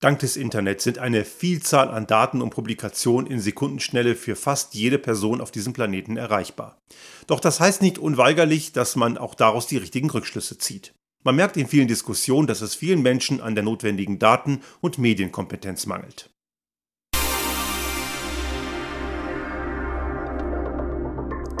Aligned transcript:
Dank 0.00 0.20
des 0.20 0.36
Internets 0.36 0.84
sind 0.84 0.98
eine 0.98 1.24
Vielzahl 1.24 1.88
an 1.88 2.06
Daten 2.06 2.40
und 2.40 2.50
Publikationen 2.50 3.28
in 3.28 3.40
Sekundenschnelle 3.40 4.14
für 4.14 4.36
fast 4.36 4.74
jede 4.74 4.96
Person 4.96 5.40
auf 5.40 5.50
diesem 5.50 5.72
Planeten 5.72 6.16
erreichbar. 6.16 6.80
Doch 7.26 7.40
das 7.40 7.58
heißt 7.58 7.82
nicht 7.82 7.98
unweigerlich, 7.98 8.72
dass 8.72 8.94
man 8.94 9.18
auch 9.18 9.34
daraus 9.34 9.66
die 9.66 9.76
richtigen 9.76 10.08
Rückschlüsse 10.08 10.56
zieht. 10.56 10.94
Man 11.24 11.34
merkt 11.34 11.56
in 11.56 11.66
vielen 11.66 11.88
Diskussionen, 11.88 12.46
dass 12.46 12.60
es 12.60 12.76
vielen 12.76 13.02
Menschen 13.02 13.40
an 13.40 13.56
der 13.56 13.64
notwendigen 13.64 14.20
Daten- 14.20 14.60
und 14.80 14.98
Medienkompetenz 14.98 15.86
mangelt. 15.86 16.30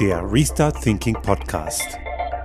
Der 0.00 0.22
Restart 0.32 0.80
Thinking 0.80 1.14
Podcast. 1.14 1.98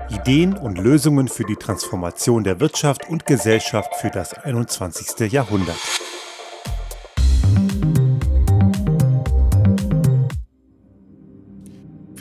Ideen 0.09 0.57
und 0.57 0.77
Lösungen 0.77 1.27
für 1.27 1.43
die 1.43 1.55
Transformation 1.55 2.43
der 2.43 2.59
Wirtschaft 2.59 3.09
und 3.09 3.25
Gesellschaft 3.25 3.95
für 3.95 4.09
das 4.09 4.33
21. 4.33 5.31
Jahrhundert. 5.31 5.77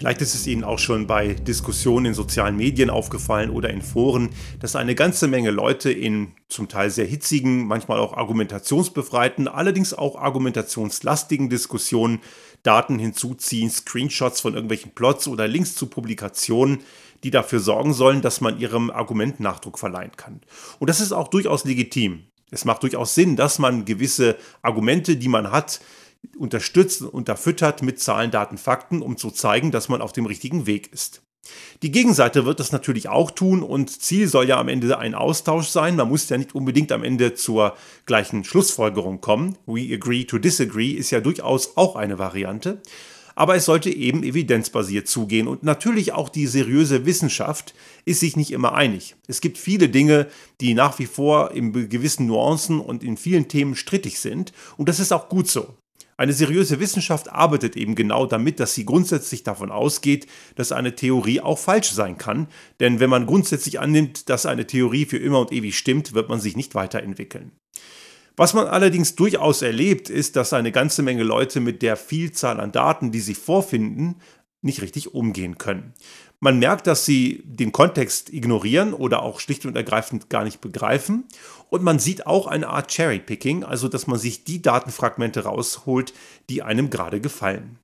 Vielleicht 0.02 0.20
ist 0.20 0.34
es 0.34 0.48
Ihnen 0.48 0.64
auch 0.64 0.80
schon 0.80 1.06
bei 1.06 1.34
Diskussionen 1.34 2.06
in 2.06 2.14
sozialen 2.14 2.56
Medien 2.56 2.90
aufgefallen 2.90 3.50
oder 3.50 3.70
in 3.70 3.82
Foren, 3.82 4.30
dass 4.58 4.74
eine 4.74 4.96
ganze 4.96 5.28
Menge 5.28 5.52
Leute 5.52 5.92
in 5.92 6.32
zum 6.48 6.68
Teil 6.68 6.90
sehr 6.90 7.06
hitzigen, 7.06 7.68
manchmal 7.68 8.00
auch 8.00 8.16
argumentationsbefreiten, 8.16 9.46
allerdings 9.46 9.94
auch 9.94 10.16
argumentationslastigen 10.16 11.50
Diskussionen 11.50 12.18
Daten 12.62 12.98
hinzuziehen, 12.98 13.70
Screenshots 13.70 14.40
von 14.40 14.54
irgendwelchen 14.54 14.92
Plots 14.92 15.28
oder 15.28 15.48
Links 15.48 15.74
zu 15.74 15.86
Publikationen, 15.86 16.80
die 17.24 17.30
dafür 17.30 17.60
sorgen 17.60 17.92
sollen, 17.92 18.22
dass 18.22 18.40
man 18.40 18.58
ihrem 18.58 18.90
Argument 18.90 19.40
Nachdruck 19.40 19.78
verleihen 19.78 20.12
kann. 20.16 20.40
Und 20.78 20.90
das 20.90 21.00
ist 21.00 21.12
auch 21.12 21.28
durchaus 21.28 21.64
legitim. 21.64 22.24
Es 22.50 22.64
macht 22.64 22.82
durchaus 22.82 23.14
Sinn, 23.14 23.36
dass 23.36 23.58
man 23.58 23.84
gewisse 23.84 24.36
Argumente, 24.60 25.16
die 25.16 25.28
man 25.28 25.50
hat, 25.50 25.80
unterstützt 26.36 27.02
und 27.02 27.08
unterfüttert 27.08 27.82
mit 27.82 27.98
Zahlen, 27.98 28.30
Daten, 28.30 28.58
Fakten, 28.58 29.02
um 29.02 29.16
zu 29.16 29.30
zeigen, 29.30 29.70
dass 29.70 29.88
man 29.88 30.02
auf 30.02 30.12
dem 30.12 30.26
richtigen 30.26 30.66
Weg 30.66 30.92
ist. 30.92 31.22
Die 31.82 31.90
Gegenseite 31.90 32.46
wird 32.46 32.60
das 32.60 32.70
natürlich 32.70 33.08
auch 33.08 33.32
tun 33.32 33.62
und 33.62 33.90
Ziel 33.90 34.28
soll 34.28 34.48
ja 34.48 34.60
am 34.60 34.68
Ende 34.68 34.98
ein 34.98 35.14
Austausch 35.14 35.66
sein. 35.66 35.96
Man 35.96 36.08
muss 36.08 36.28
ja 36.28 36.38
nicht 36.38 36.54
unbedingt 36.54 36.92
am 36.92 37.02
Ende 37.02 37.34
zur 37.34 37.76
gleichen 38.06 38.44
Schlussfolgerung 38.44 39.20
kommen. 39.20 39.58
We 39.66 39.92
agree 39.92 40.24
to 40.24 40.38
disagree 40.38 40.90
ist 40.90 41.10
ja 41.10 41.20
durchaus 41.20 41.76
auch 41.76 41.96
eine 41.96 42.20
Variante. 42.20 42.80
Aber 43.34 43.56
es 43.56 43.64
sollte 43.64 43.90
eben 43.90 44.22
evidenzbasiert 44.22 45.08
zugehen 45.08 45.48
und 45.48 45.62
natürlich 45.62 46.12
auch 46.12 46.28
die 46.28 46.46
seriöse 46.46 47.06
Wissenschaft 47.06 47.74
ist 48.04 48.20
sich 48.20 48.36
nicht 48.36 48.52
immer 48.52 48.74
einig. 48.74 49.16
Es 49.26 49.40
gibt 49.40 49.56
viele 49.58 49.88
Dinge, 49.88 50.28
die 50.60 50.74
nach 50.74 50.98
wie 50.98 51.06
vor 51.06 51.52
in 51.52 51.72
gewissen 51.88 52.26
Nuancen 52.26 52.78
und 52.78 53.02
in 53.02 53.16
vielen 53.16 53.48
Themen 53.48 53.74
strittig 53.74 54.20
sind 54.20 54.52
und 54.76 54.88
das 54.88 55.00
ist 55.00 55.12
auch 55.12 55.30
gut 55.30 55.48
so. 55.48 55.74
Eine 56.22 56.34
seriöse 56.34 56.78
Wissenschaft 56.78 57.32
arbeitet 57.32 57.74
eben 57.74 57.96
genau 57.96 58.26
damit, 58.26 58.60
dass 58.60 58.74
sie 58.74 58.86
grundsätzlich 58.86 59.42
davon 59.42 59.72
ausgeht, 59.72 60.28
dass 60.54 60.70
eine 60.70 60.94
Theorie 60.94 61.40
auch 61.40 61.58
falsch 61.58 61.90
sein 61.90 62.16
kann. 62.16 62.46
Denn 62.78 63.00
wenn 63.00 63.10
man 63.10 63.26
grundsätzlich 63.26 63.80
annimmt, 63.80 64.28
dass 64.28 64.46
eine 64.46 64.68
Theorie 64.68 65.04
für 65.04 65.16
immer 65.16 65.40
und 65.40 65.50
ewig 65.50 65.76
stimmt, 65.76 66.14
wird 66.14 66.28
man 66.28 66.38
sich 66.38 66.54
nicht 66.54 66.76
weiterentwickeln. 66.76 67.50
Was 68.36 68.54
man 68.54 68.68
allerdings 68.68 69.16
durchaus 69.16 69.62
erlebt, 69.62 70.10
ist, 70.10 70.36
dass 70.36 70.52
eine 70.52 70.70
ganze 70.70 71.02
Menge 71.02 71.24
Leute 71.24 71.58
mit 71.58 71.82
der 71.82 71.96
Vielzahl 71.96 72.60
an 72.60 72.70
Daten, 72.70 73.10
die 73.10 73.18
sie 73.18 73.34
vorfinden, 73.34 74.20
nicht 74.60 74.80
richtig 74.80 75.14
umgehen 75.14 75.58
können. 75.58 75.92
Man 76.44 76.58
merkt, 76.58 76.88
dass 76.88 77.06
sie 77.06 77.40
den 77.44 77.70
Kontext 77.70 78.32
ignorieren 78.32 78.94
oder 78.94 79.22
auch 79.22 79.38
schlicht 79.38 79.64
und 79.64 79.76
ergreifend 79.76 80.28
gar 80.28 80.42
nicht 80.42 80.60
begreifen. 80.60 81.28
Und 81.70 81.84
man 81.84 82.00
sieht 82.00 82.26
auch 82.26 82.48
eine 82.48 82.66
Art 82.66 82.90
Cherry-Picking, 82.90 83.62
also 83.62 83.86
dass 83.86 84.08
man 84.08 84.18
sich 84.18 84.42
die 84.42 84.60
Datenfragmente 84.60 85.44
rausholt, 85.44 86.12
die 86.50 86.64
einem 86.64 86.90
gerade 86.90 87.20
gefallen. 87.20 87.78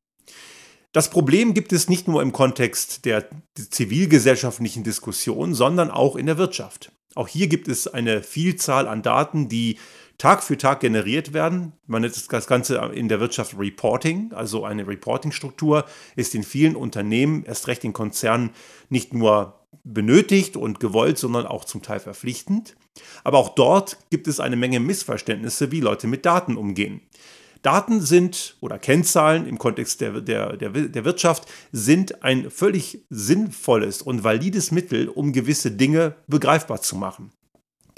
Das 0.91 1.09
Problem 1.09 1.55
gibt 1.55 1.73
es 1.73 1.89
nicht 1.89 2.09
nur 2.09 2.21
im 2.21 2.33
Kontext 2.33 3.05
der 3.05 3.29
zivilgesellschaftlichen 3.55 4.83
Diskussion, 4.83 5.55
sondern 5.55 5.93
auch 5.93 6.17
in 6.17 6.27
der 6.27 6.37
Wirtschaft. 6.37 6.91
Auch 7.15 7.29
hier 7.29 7.47
gibt 7.47 7.69
es 7.69 7.87
eine 7.87 8.25
Vielzahl 8.25 8.89
an 8.89 9.03
Daten, 9.03 9.49
die 9.49 9.79
Tag 10.19 10.43
für 10.43 10.59
Tag 10.59 10.81
generiert 10.81 11.33
werden. 11.33 11.75
Man 11.87 12.03
nennt 12.03 12.33
das 12.33 12.47
Ganze 12.49 12.77
in 12.93 13.09
der 13.09 13.21
Wirtschaft 13.21 13.57
Reporting, 13.57 14.33
also 14.33 14.65
eine 14.65 14.87
Reporting-Struktur 14.87 15.85
ist 16.17 16.35
in 16.35 16.43
vielen 16.43 16.75
Unternehmen, 16.75 17.45
erst 17.45 17.69
recht 17.69 17.85
in 17.85 17.93
Konzernen, 17.93 18.51
nicht 18.89 19.15
nur 19.15 19.61
benötigt 19.85 20.57
und 20.57 20.81
gewollt, 20.81 21.19
sondern 21.19 21.47
auch 21.47 21.65
zum 21.65 21.83
Teil 21.83 22.01
verpflichtend. 22.01 22.75
Aber 23.23 23.39
auch 23.39 23.51
dort 23.51 23.97
gibt 24.11 24.27
es 24.27 24.41
eine 24.41 24.57
Menge 24.57 24.81
Missverständnisse, 24.81 25.71
wie 25.71 25.81
Leute 25.81 26.09
mit 26.09 26.27
Daten 26.27 26.57
umgehen. 26.57 27.01
Daten 27.63 28.01
sind 28.01 28.57
oder 28.61 28.79
Kennzahlen 28.79 29.47
im 29.47 29.59
Kontext 29.59 30.01
der, 30.01 30.21
der, 30.21 30.57
der, 30.57 30.71
der 30.71 31.05
Wirtschaft 31.05 31.49
sind 31.71 32.25
ein 32.25 32.51
völlig 32.51 33.05
sinnvolles 33.09 34.03
und 34.03 34.25
valides 34.25 34.73
Mittel, 34.73 35.09
um 35.09 35.33
gewisse 35.33 35.71
Dinge 35.71 36.17
begreifbar 36.27 36.83
zu 36.83 36.97
machen. 36.97 37.31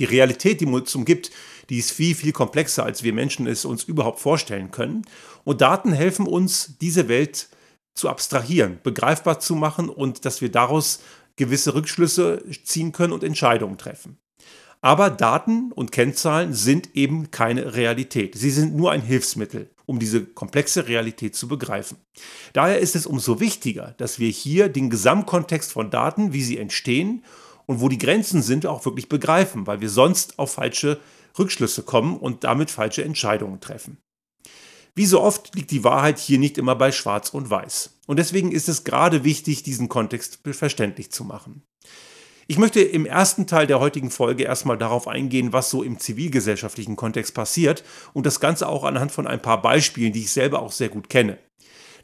Die 0.01 0.07
Realität, 0.07 0.61
die 0.61 0.67
uns 0.67 0.95
umgibt, 0.95 1.31
die 1.69 1.79
ist 1.79 1.93
viel, 1.93 2.15
viel 2.15 2.33
komplexer, 2.33 2.85
als 2.85 3.03
wir 3.03 3.13
Menschen 3.13 3.47
es 3.47 3.65
uns 3.65 3.85
überhaupt 3.85 4.19
vorstellen 4.19 4.71
können. 4.71 5.03
Und 5.45 5.61
Daten 5.61 5.93
helfen 5.93 6.27
uns, 6.27 6.79
diese 6.81 7.07
Welt 7.09 7.49
zu 7.95 8.09
abstrahieren, 8.09 8.79
begreifbar 8.83 9.41
zu 9.41 9.55
machen 9.55 9.91
und 9.91 10.25
dass 10.25 10.41
wir 10.41 10.51
daraus 10.51 11.01
gewisse 11.37 11.75
Rückschlüsse 11.75 12.43
ziehen 12.65 12.93
können 12.93 13.13
und 13.13 13.23
Entscheidungen 13.23 13.77
treffen. 13.77 14.19
Aber 14.81 15.11
Daten 15.11 15.71
und 15.73 15.93
Kennzahlen 15.93 16.55
sind 16.55 16.97
eben 16.97 17.31
keine 17.31 17.75
Realität. 17.75 18.35
Sie 18.35 18.51
sind 18.51 18.75
nur 18.75 18.93
ein 18.93 19.03
Hilfsmittel, 19.03 19.69
um 19.85 19.99
diese 19.99 20.25
komplexe 20.25 20.89
Realität 20.89 21.37
zu 21.37 21.47
begreifen. 21.47 21.99
Daher 22.55 22.79
ist 22.79 22.97
es 22.97 23.07
umso 23.07 23.41
wichtiger, 23.41 23.95
dass 23.99 24.19
wir 24.19 24.31
hier 24.31 24.71
den 24.71 24.89
Gesamtkontext 24.89 25.71
von 25.73 25.91
Daten, 25.91 26.33
wie 26.33 26.43
sie 26.43 26.57
entstehen 26.57 27.23
und 27.71 27.81
wo 27.81 27.89
die 27.89 27.99
Grenzen 27.99 28.43
sind, 28.43 28.67
auch 28.67 28.85
wirklich 28.85 29.09
begreifen, 29.09 29.69
weil 29.69 29.81
wir 29.81 29.91
sonst 29.91 30.41
auf 30.41 30.55
falsche 30.55 30.99
Rückschlüsse 31.39 31.85
kommen 31.85 32.17
und 32.17 32.43
damit 32.43 32.69
falsche 32.69 33.05
Entscheidungen 33.05 33.61
treffen. 33.61 33.99
Wie 34.97 35.07
so 35.07 35.21
oft 35.21 35.55
liegt 35.55 35.71
die 35.71 35.85
Wahrheit 35.85 36.19
hier 36.19 36.41
nicht 36.41 36.59
immer 36.59 36.75
bei 36.75 36.91
Schwarz 36.91 37.29
und 37.29 37.49
Weiß. 37.49 38.01
Und 38.09 38.19
deswegen 38.19 38.51
ist 38.51 38.69
es 38.69 38.83
gerade 38.83 39.23
wichtig, 39.23 39.63
diesen 39.63 39.89
Kontext 39.89 40.41
verständlich 40.51 41.13
zu 41.13 41.23
machen. 41.23 41.63
Ich 42.49 42.59
möchte 42.59 42.81
im 42.81 43.07
ersten 43.07 43.47
Teil 43.47 43.69
der 43.69 43.79
heutigen 43.79 44.11
Folge 44.11 44.43
erstmal 44.43 44.77
darauf 44.77 45.07
eingehen, 45.07 45.53
was 45.53 45.71
so 45.71 45.85
im 45.85 46.01
zivilgesellschaftlichen 46.01 46.97
Kontext 46.97 47.35
passiert 47.35 47.85
und 48.15 48.27
das 48.27 48.41
Ganze 48.41 48.69
auch 48.69 48.83
anhand 48.83 49.13
von 49.13 49.29
ein 49.29 49.41
paar 49.41 49.63
Beispielen, 49.63 50.13
die 50.13 50.23
ich 50.23 50.33
selber 50.33 50.61
auch 50.61 50.73
sehr 50.73 50.89
gut 50.89 51.09
kenne. 51.09 51.39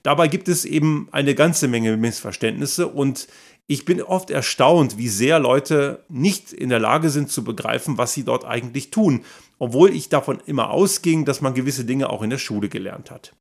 Dabei 0.05 0.29
gibt 0.29 0.47
es 0.47 0.65
eben 0.65 1.09
eine 1.11 1.35
ganze 1.35 1.67
Menge 1.67 1.97
Missverständnisse 1.97 2.87
und 2.87 3.27
ich 3.67 3.85
bin 3.85 4.01
oft 4.01 4.31
erstaunt, 4.31 4.97
wie 4.97 5.09
sehr 5.09 5.39
Leute 5.39 6.05
nicht 6.09 6.53
in 6.53 6.69
der 6.69 6.79
Lage 6.79 7.11
sind 7.11 7.31
zu 7.31 7.43
begreifen, 7.43 7.99
was 7.99 8.13
sie 8.13 8.25
dort 8.25 8.45
eigentlich 8.45 8.91
tun, 8.91 9.25
obwohl 9.59 9.91
ich 9.91 10.09
davon 10.09 10.39
immer 10.47 10.71
ausging, 10.71 11.25
dass 11.25 11.41
man 11.41 11.55
gewisse 11.55 11.85
Dinge 11.85 12.11
auch 12.11 12.23
in 12.23 12.31
der 12.31 12.39
Schule 12.39 12.69
gelernt 12.69 13.11
hat. 13.11 13.33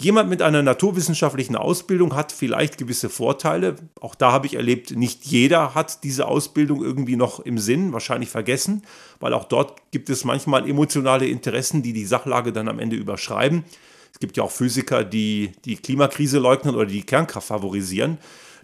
Jemand 0.00 0.28
mit 0.28 0.42
einer 0.42 0.62
naturwissenschaftlichen 0.62 1.54
Ausbildung 1.54 2.16
hat 2.16 2.32
vielleicht 2.32 2.76
gewisse 2.76 3.08
Vorteile. 3.08 3.76
Auch 4.00 4.16
da 4.16 4.32
habe 4.32 4.46
ich 4.46 4.54
erlebt, 4.54 4.96
nicht 4.96 5.24
jeder 5.26 5.74
hat 5.76 6.02
diese 6.02 6.26
Ausbildung 6.26 6.82
irgendwie 6.82 7.14
noch 7.14 7.38
im 7.38 7.58
Sinn, 7.58 7.92
wahrscheinlich 7.92 8.30
vergessen, 8.30 8.82
weil 9.20 9.32
auch 9.32 9.44
dort 9.44 9.92
gibt 9.92 10.10
es 10.10 10.24
manchmal 10.24 10.68
emotionale 10.68 11.26
Interessen, 11.26 11.82
die 11.82 11.92
die 11.92 12.06
Sachlage 12.06 12.52
dann 12.52 12.68
am 12.68 12.80
Ende 12.80 12.96
überschreiben. 12.96 13.64
Es 14.12 14.18
gibt 14.18 14.36
ja 14.36 14.42
auch 14.42 14.50
Physiker, 14.50 15.04
die 15.04 15.52
die 15.64 15.76
Klimakrise 15.76 16.38
leugnen 16.38 16.74
oder 16.74 16.86
die 16.86 17.02
Kernkraft 17.02 17.48
favorisieren. 17.48 18.18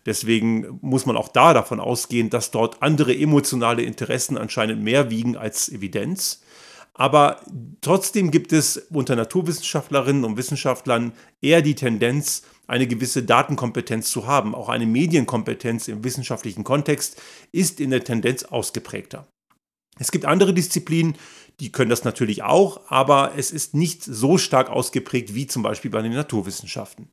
Deswegen 0.09 0.79
muss 0.81 1.05
man 1.05 1.19
auch 1.19 1.29
da 1.29 1.53
davon 1.53 1.81
ausgehen, 1.81 2.31
dass 2.31 2.51
dort 2.51 2.83
andere 2.83 3.15
emotionale 3.15 3.83
Interessen 3.83 4.39
anscheinend 4.39 4.83
mehr 4.83 5.11
wiegen 5.11 5.37
als 5.37 5.69
Evidenz. 5.69 6.41
Aber 6.95 7.43
trotzdem 7.83 8.31
gibt 8.31 8.55
es 8.55 8.79
unter 8.89 9.17
Naturwissenschaftlerinnen 9.17 10.25
und 10.25 10.39
Wissenschaftlern 10.39 11.13
eher 11.43 11.61
die 11.61 11.75
Tendenz, 11.75 12.45
eine 12.67 12.87
gewisse 12.87 13.23
Datenkompetenz 13.23 14.11
zu 14.11 14.27
haben. 14.27 14.55
Auch 14.55 14.71
eine 14.71 14.87
Medienkompetenz 14.87 15.89
im 15.89 16.03
wissenschaftlichen 16.05 16.65
Kontext 16.65 17.21
ist 17.53 17.79
in 17.79 17.91
der 17.91 18.03
Tendenz 18.03 18.45
ausgeprägter. 18.45 19.29
Es 19.99 20.11
gibt 20.11 20.25
andere 20.25 20.55
Disziplinen, 20.55 21.19
die 21.61 21.71
können 21.71 21.91
das 21.91 22.05
natürlich 22.05 22.43
auch, 22.45 22.81
aber 22.89 23.33
es 23.37 23.51
ist 23.51 23.75
nicht 23.75 24.03
so 24.03 24.39
stark 24.39 24.71
ausgeprägt 24.71 25.35
wie 25.35 25.47
zum 25.47 25.63
Beispiel 25.63 25.91
bei 25.91 26.01
den 26.01 26.15
Naturwissenschaften. 26.15 27.11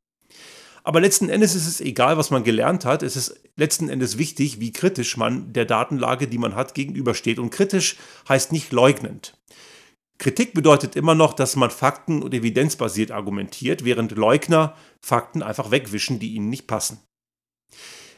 Aber 0.85 1.01
letzten 1.01 1.29
Endes 1.29 1.55
ist 1.55 1.65
es 1.65 1.81
egal, 1.81 2.15
was 2.15 2.29
man 2.29 2.43
gelernt 2.43 2.85
hat. 2.85 3.01
Es 3.01 3.15
ist 3.15 3.41
letzten 3.55 3.89
Endes 3.89 4.19
wichtig, 4.19 4.59
wie 4.59 4.71
kritisch 4.71 5.17
man 5.17 5.51
der 5.51 5.65
Datenlage, 5.65 6.27
die 6.27 6.37
man 6.37 6.53
hat, 6.53 6.75
gegenübersteht. 6.75 7.39
Und 7.39 7.49
kritisch 7.49 7.97
heißt 8.29 8.51
nicht 8.51 8.71
leugnend. 8.71 9.35
Kritik 10.19 10.53
bedeutet 10.53 10.95
immer 10.95 11.15
noch, 11.15 11.33
dass 11.33 11.55
man 11.55 11.71
fakten- 11.71 12.21
und 12.21 12.35
evidenzbasiert 12.35 13.09
argumentiert, 13.09 13.83
während 13.83 14.11
Leugner 14.11 14.75
Fakten 15.01 15.41
einfach 15.41 15.71
wegwischen, 15.71 16.19
die 16.19 16.35
ihnen 16.35 16.49
nicht 16.49 16.67
passen. 16.67 16.99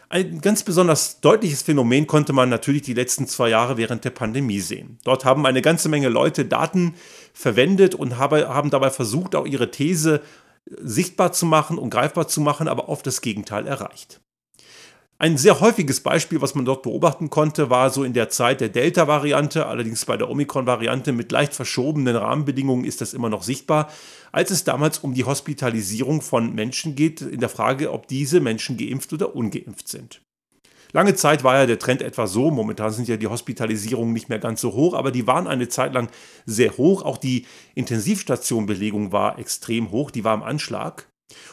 Ein 0.10 0.42
ganz 0.42 0.63
besonders 0.63 1.22
deutliches 1.22 1.62
Phänomen 1.62 2.06
konnte 2.06 2.34
man 2.34 2.50
natürlich 2.50 2.81
die 2.81 2.94
letzten 2.94 3.28
zwei 3.28 3.50
Jahre 3.50 3.78
während 3.78 4.04
der 4.04 4.10
Pandemie 4.10 4.60
sehen. 4.60 5.00
Dort 5.06 5.24
haben 5.24 5.46
eine 5.46 5.62
ganze 5.62 5.88
Menge 5.88 6.10
Leute 6.10 6.44
Daten 6.44 6.96
verwendet 7.34 7.96
und 7.96 8.18
haben 8.18 8.70
dabei 8.70 8.90
versucht, 8.90 9.36
auch 9.36 9.46
ihre 9.46 9.72
These 9.72 10.22
sichtbar 10.81 11.31
zu 11.31 11.46
machen 11.46 11.78
und 11.78 11.90
greifbar 11.90 12.28
zu 12.28 12.42
machen, 12.42 12.68
aber 12.68 12.90
oft 12.90 13.06
das 13.08 13.22
Gegenteil 13.22 13.68
erreicht. 13.68 14.22
Ein 15.19 15.38
sehr 15.38 15.60
häufiges 15.62 16.02
Beispiel, 16.02 16.42
was 16.42 16.54
man 16.54 16.66
dort 16.66 16.84
beobachten 16.84 17.31
konnte, 17.31 17.72
war 17.72 17.90
so 17.90 18.04
in 18.04 18.14
der 18.14 18.30
Zeit 18.30 18.62
der 18.62 18.69
Delta-Variante, 18.69 19.66
allerdings 19.66 20.06
bei 20.06 20.16
der 20.16 20.30
Omikron-Variante 20.30 21.12
mit 21.12 21.31
leicht 21.31 21.56
verschobenen 21.56 22.16
Rahmenbedingungen 22.16 22.86
ist 22.86 23.02
das 23.02 23.16
immer 23.16 23.30
noch 23.30 23.42
sichtbar, 23.42 23.90
als 24.31 24.52
es 24.52 24.64
damals 24.64 25.00
um 25.00 25.16
die 25.16 25.24
Hospitalisierung 25.24 26.22
von 26.22 26.54
Menschen 26.54 26.94
geht, 26.96 27.22
in 27.22 27.40
der 27.40 27.50
Frage, 27.50 27.92
ob 27.94 28.08
diese 28.08 28.42
Menschen 28.42 28.78
geimpft 28.78 29.12
oder 29.12 29.36
ungeimpft 29.36 29.88
sind. 29.88 30.22
Lange 30.98 31.14
Zeit 31.14 31.44
war 31.44 31.60
ja 31.60 31.68
der 31.68 31.78
Trend 31.78 32.02
etwa 32.02 32.26
so, 32.26 32.50
momentan 32.50 32.90
sind 32.90 33.08
ja 33.08 33.18
die 33.18 33.28
Hospitalisierungen 33.28 34.14
nicht 34.14 34.30
mehr 34.30 34.40
ganz 34.40 34.62
so 34.62 34.74
hoch, 34.74 34.96
aber 34.96 35.12
die 35.12 35.28
waren 35.28 35.46
eine 35.46 35.70
Zeit 35.70 35.94
lang 35.94 36.10
sehr 36.48 36.76
hoch. 36.76 37.04
Auch 37.04 37.18
die 37.18 37.46
Intensivstationbelegung 37.76 39.12
war 39.12 39.38
extrem 39.38 39.92
hoch, 39.92 40.10
die 40.10 40.24
war 40.24 40.34
im 40.34 40.42
Anschlag. 40.42 41.08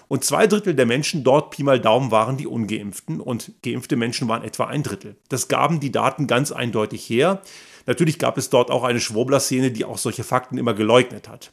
Und 0.08 0.24
zwei 0.24 0.46
Drittel 0.46 0.74
der 0.74 0.86
Menschen 0.86 1.24
dort, 1.24 1.50
Pi 1.50 1.62
mal 1.62 1.78
Daumen, 1.78 2.10
waren 2.10 2.38
die 2.38 2.46
Ungeimpften 2.46 3.20
und 3.20 3.52
geimpfte 3.62 3.96
Menschen 3.96 4.28
waren 4.28 4.44
etwa 4.44 4.64
ein 4.64 4.82
Drittel. 4.82 5.16
Das 5.28 5.48
gaben 5.48 5.78
die 5.78 5.92
Daten 5.92 6.26
ganz 6.26 6.50
eindeutig 6.50 7.06
her. 7.10 7.42
Natürlich 7.84 8.18
gab 8.18 8.38
es 8.38 8.48
dort 8.48 8.70
auch 8.70 8.82
eine 8.82 9.00
Schwurbler-Szene, 9.00 9.72
die 9.72 9.84
auch 9.84 9.98
solche 9.98 10.24
Fakten 10.24 10.56
immer 10.56 10.72
geleugnet 10.72 11.28
hat. 11.28 11.52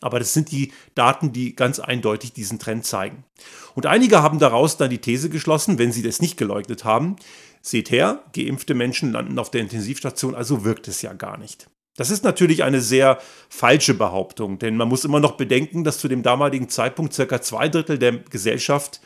Aber 0.00 0.18
das 0.18 0.32
sind 0.32 0.50
die 0.50 0.72
Daten, 0.94 1.32
die 1.32 1.54
ganz 1.54 1.78
eindeutig 1.78 2.32
diesen 2.32 2.58
Trend 2.58 2.84
zeigen. 2.84 3.24
Und 3.74 3.86
einige 3.86 4.22
haben 4.22 4.38
daraus 4.38 4.76
dann 4.76 4.90
die 4.90 4.98
These 4.98 5.30
geschlossen, 5.30 5.78
wenn 5.78 5.92
sie 5.92 6.02
das 6.02 6.20
nicht 6.20 6.36
geleugnet 6.36 6.84
haben, 6.84 7.16
seht 7.62 7.90
her, 7.90 8.22
geimpfte 8.34 8.74
Menschen 8.74 9.12
landen 9.12 9.38
auf 9.38 9.50
der 9.50 9.60
Intensivstation, 9.60 10.34
also 10.34 10.64
wirkt 10.64 10.88
es 10.88 11.02
ja 11.02 11.12
gar 11.12 11.36
nicht. 11.36 11.68
Das 11.96 12.10
ist 12.10 12.24
natürlich 12.24 12.62
eine 12.62 12.80
sehr 12.80 13.18
falsche 13.48 13.94
Behauptung, 13.94 14.58
denn 14.58 14.76
man 14.76 14.88
muss 14.88 15.04
immer 15.04 15.20
noch 15.20 15.32
bedenken, 15.32 15.84
dass 15.84 15.98
zu 15.98 16.08
dem 16.08 16.22
damaligen 16.22 16.68
Zeitpunkt 16.68 17.12
circa 17.12 17.42
zwei 17.42 17.68
Drittel 17.68 17.98
der 17.98 18.12
Gesellschaft 18.12 19.00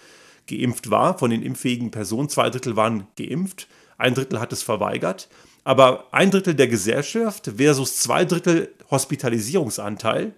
geimpft 0.47 0.91
war, 0.91 1.19
von 1.19 1.31
den 1.31 1.43
impffähigen 1.43 1.91
Personen, 1.91 2.29
zwei 2.29 2.51
Drittel 2.51 2.77
waren 2.77 3.09
geimpft, 3.17 3.67
ein 3.99 4.15
Drittel 4.15 4.39
hat 4.39 4.53
es 4.53 4.63
verweigert, 4.63 5.29
aber 5.65 6.13
ein 6.13 6.31
Drittel 6.31 6.55
der 6.55 6.69
Gesellschaft 6.69 7.51
versus 7.57 7.97
zwei 7.97 8.25
Drittel 8.25 8.73
Hospitalisierungsanteil 8.91 10.35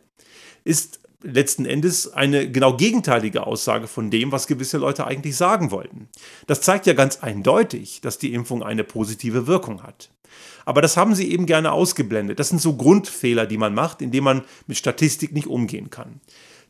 ist 0.67 1.01
letzten 1.23 1.65
Endes 1.65 2.13
eine 2.13 2.51
genau 2.51 2.77
gegenteilige 2.77 3.47
Aussage 3.47 3.87
von 3.87 4.11
dem, 4.11 4.33
was 4.33 4.47
gewisse 4.47 4.79
Leute 4.79 5.07
eigentlich 5.07 5.37
sagen 5.37 5.71
wollten. 5.71 6.09
Das 6.47 6.61
zeigt 6.61 6.87
ja 6.87 6.93
ganz 6.93 7.19
eindeutig, 7.19 8.01
dass 8.01 8.19
die 8.19 8.35
Impfung 8.35 8.63
eine 8.63 8.85
positive 8.85 9.47
Wirkung 9.47 9.83
hat. 9.83 10.11
Aber 10.65 10.83
das 10.83 10.97
haben 10.97 11.15
sie 11.15 11.31
eben 11.31 11.47
gerne 11.47 11.73
ausgeblendet. 11.73 12.39
Das 12.39 12.49
sind 12.49 12.61
so 12.61 12.77
Grundfehler, 12.77 13.47
die 13.47 13.59
man 13.59 13.75
macht, 13.75 14.03
indem 14.03 14.25
man 14.25 14.43
mit 14.67 14.77
Statistik 14.77 15.33
nicht 15.33 15.47
umgehen 15.47 15.91
kann. 15.91 16.21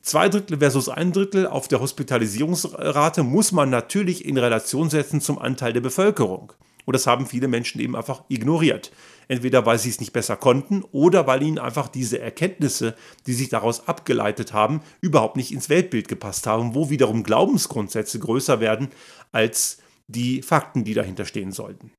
Zwei 0.03 0.29
Drittel 0.29 0.59
versus 0.59 0.89
ein 0.89 1.13
Drittel 1.13 1.47
auf 1.47 1.67
der 1.67 1.81
Hospitalisierungsrate 1.81 3.23
muss 3.23 3.53
man 3.53 3.71
natürlich 3.71 4.25
in 4.25 4.39
Relation 4.39 4.91
setzen 4.91 5.21
zum 5.21 5.39
Anteil 5.39 5.73
der 5.73 5.81
Bevölkerung. 5.81 6.53
Und 6.85 6.95
das 6.95 7.07
haben 7.07 7.27
viele 7.27 7.49
Menschen 7.49 7.81
eben 7.81 7.97
einfach 7.97 8.23
ignoriert. 8.29 8.93
Entweder 9.29 9.67
weil 9.67 9.79
sie 9.79 9.91
es 9.91 10.01
nicht 10.01 10.13
besser 10.13 10.37
konnten 10.37 10.83
oder 10.93 11.27
weil 11.27 11.43
ihnen 11.43 11.59
einfach 11.59 11.89
diese 11.89 12.21
Erkenntnisse, 12.21 12.95
die 13.27 13.33
sich 13.33 13.49
daraus 13.49 13.89
abgeleitet 13.89 14.53
haben, 14.53 14.83
überhaupt 15.01 15.37
nicht 15.37 15.53
ins 15.53 15.69
Weltbild 15.69 16.09
gepasst 16.09 16.47
haben, 16.47 16.75
wo 16.75 16.91
wiederum 16.91 17.25
Glaubensgrundsätze 17.25 18.19
größer 18.19 18.61
werden 18.61 18.89
als 19.33 19.79
die 20.07 20.43
Fakten, 20.43 20.85
die 20.85 20.95
dahinter 20.95 21.25
stehen 21.25 21.51
sollten. 21.51 21.93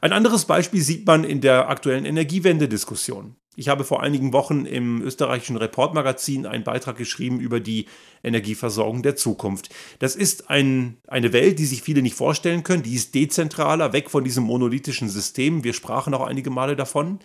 Ein 0.00 0.12
anderes 0.12 0.44
Beispiel 0.44 0.82
sieht 0.82 1.06
man 1.06 1.24
in 1.24 1.40
der 1.40 1.68
aktuellen 1.68 2.04
Energiewende-Diskussion. 2.04 3.36
Ich 3.54 3.68
habe 3.68 3.84
vor 3.84 4.02
einigen 4.02 4.32
Wochen 4.32 4.64
im 4.64 5.02
österreichischen 5.02 5.56
Reportmagazin 5.56 6.46
einen 6.46 6.64
Beitrag 6.64 6.96
geschrieben 6.96 7.38
über 7.38 7.60
die 7.60 7.84
Energieversorgung 8.24 9.02
der 9.02 9.14
Zukunft. 9.14 9.68
Das 9.98 10.16
ist 10.16 10.48
ein, 10.48 10.96
eine 11.06 11.34
Welt, 11.34 11.58
die 11.58 11.66
sich 11.66 11.82
viele 11.82 12.00
nicht 12.00 12.16
vorstellen 12.16 12.62
können. 12.62 12.82
Die 12.82 12.94
ist 12.94 13.14
dezentraler, 13.14 13.92
weg 13.92 14.08
von 14.08 14.24
diesem 14.24 14.44
monolithischen 14.44 15.10
System. 15.10 15.64
Wir 15.64 15.74
sprachen 15.74 16.14
auch 16.14 16.26
einige 16.26 16.48
Male 16.48 16.76
davon. 16.76 17.18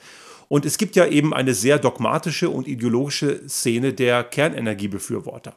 Und 0.49 0.65
es 0.65 0.77
gibt 0.77 0.97
ja 0.97 1.05
eben 1.07 1.33
eine 1.33 1.53
sehr 1.53 1.79
dogmatische 1.79 2.49
und 2.49 2.67
ideologische 2.67 3.47
Szene 3.47 3.93
der 3.93 4.25
Kernenergiebefürworter. 4.25 5.55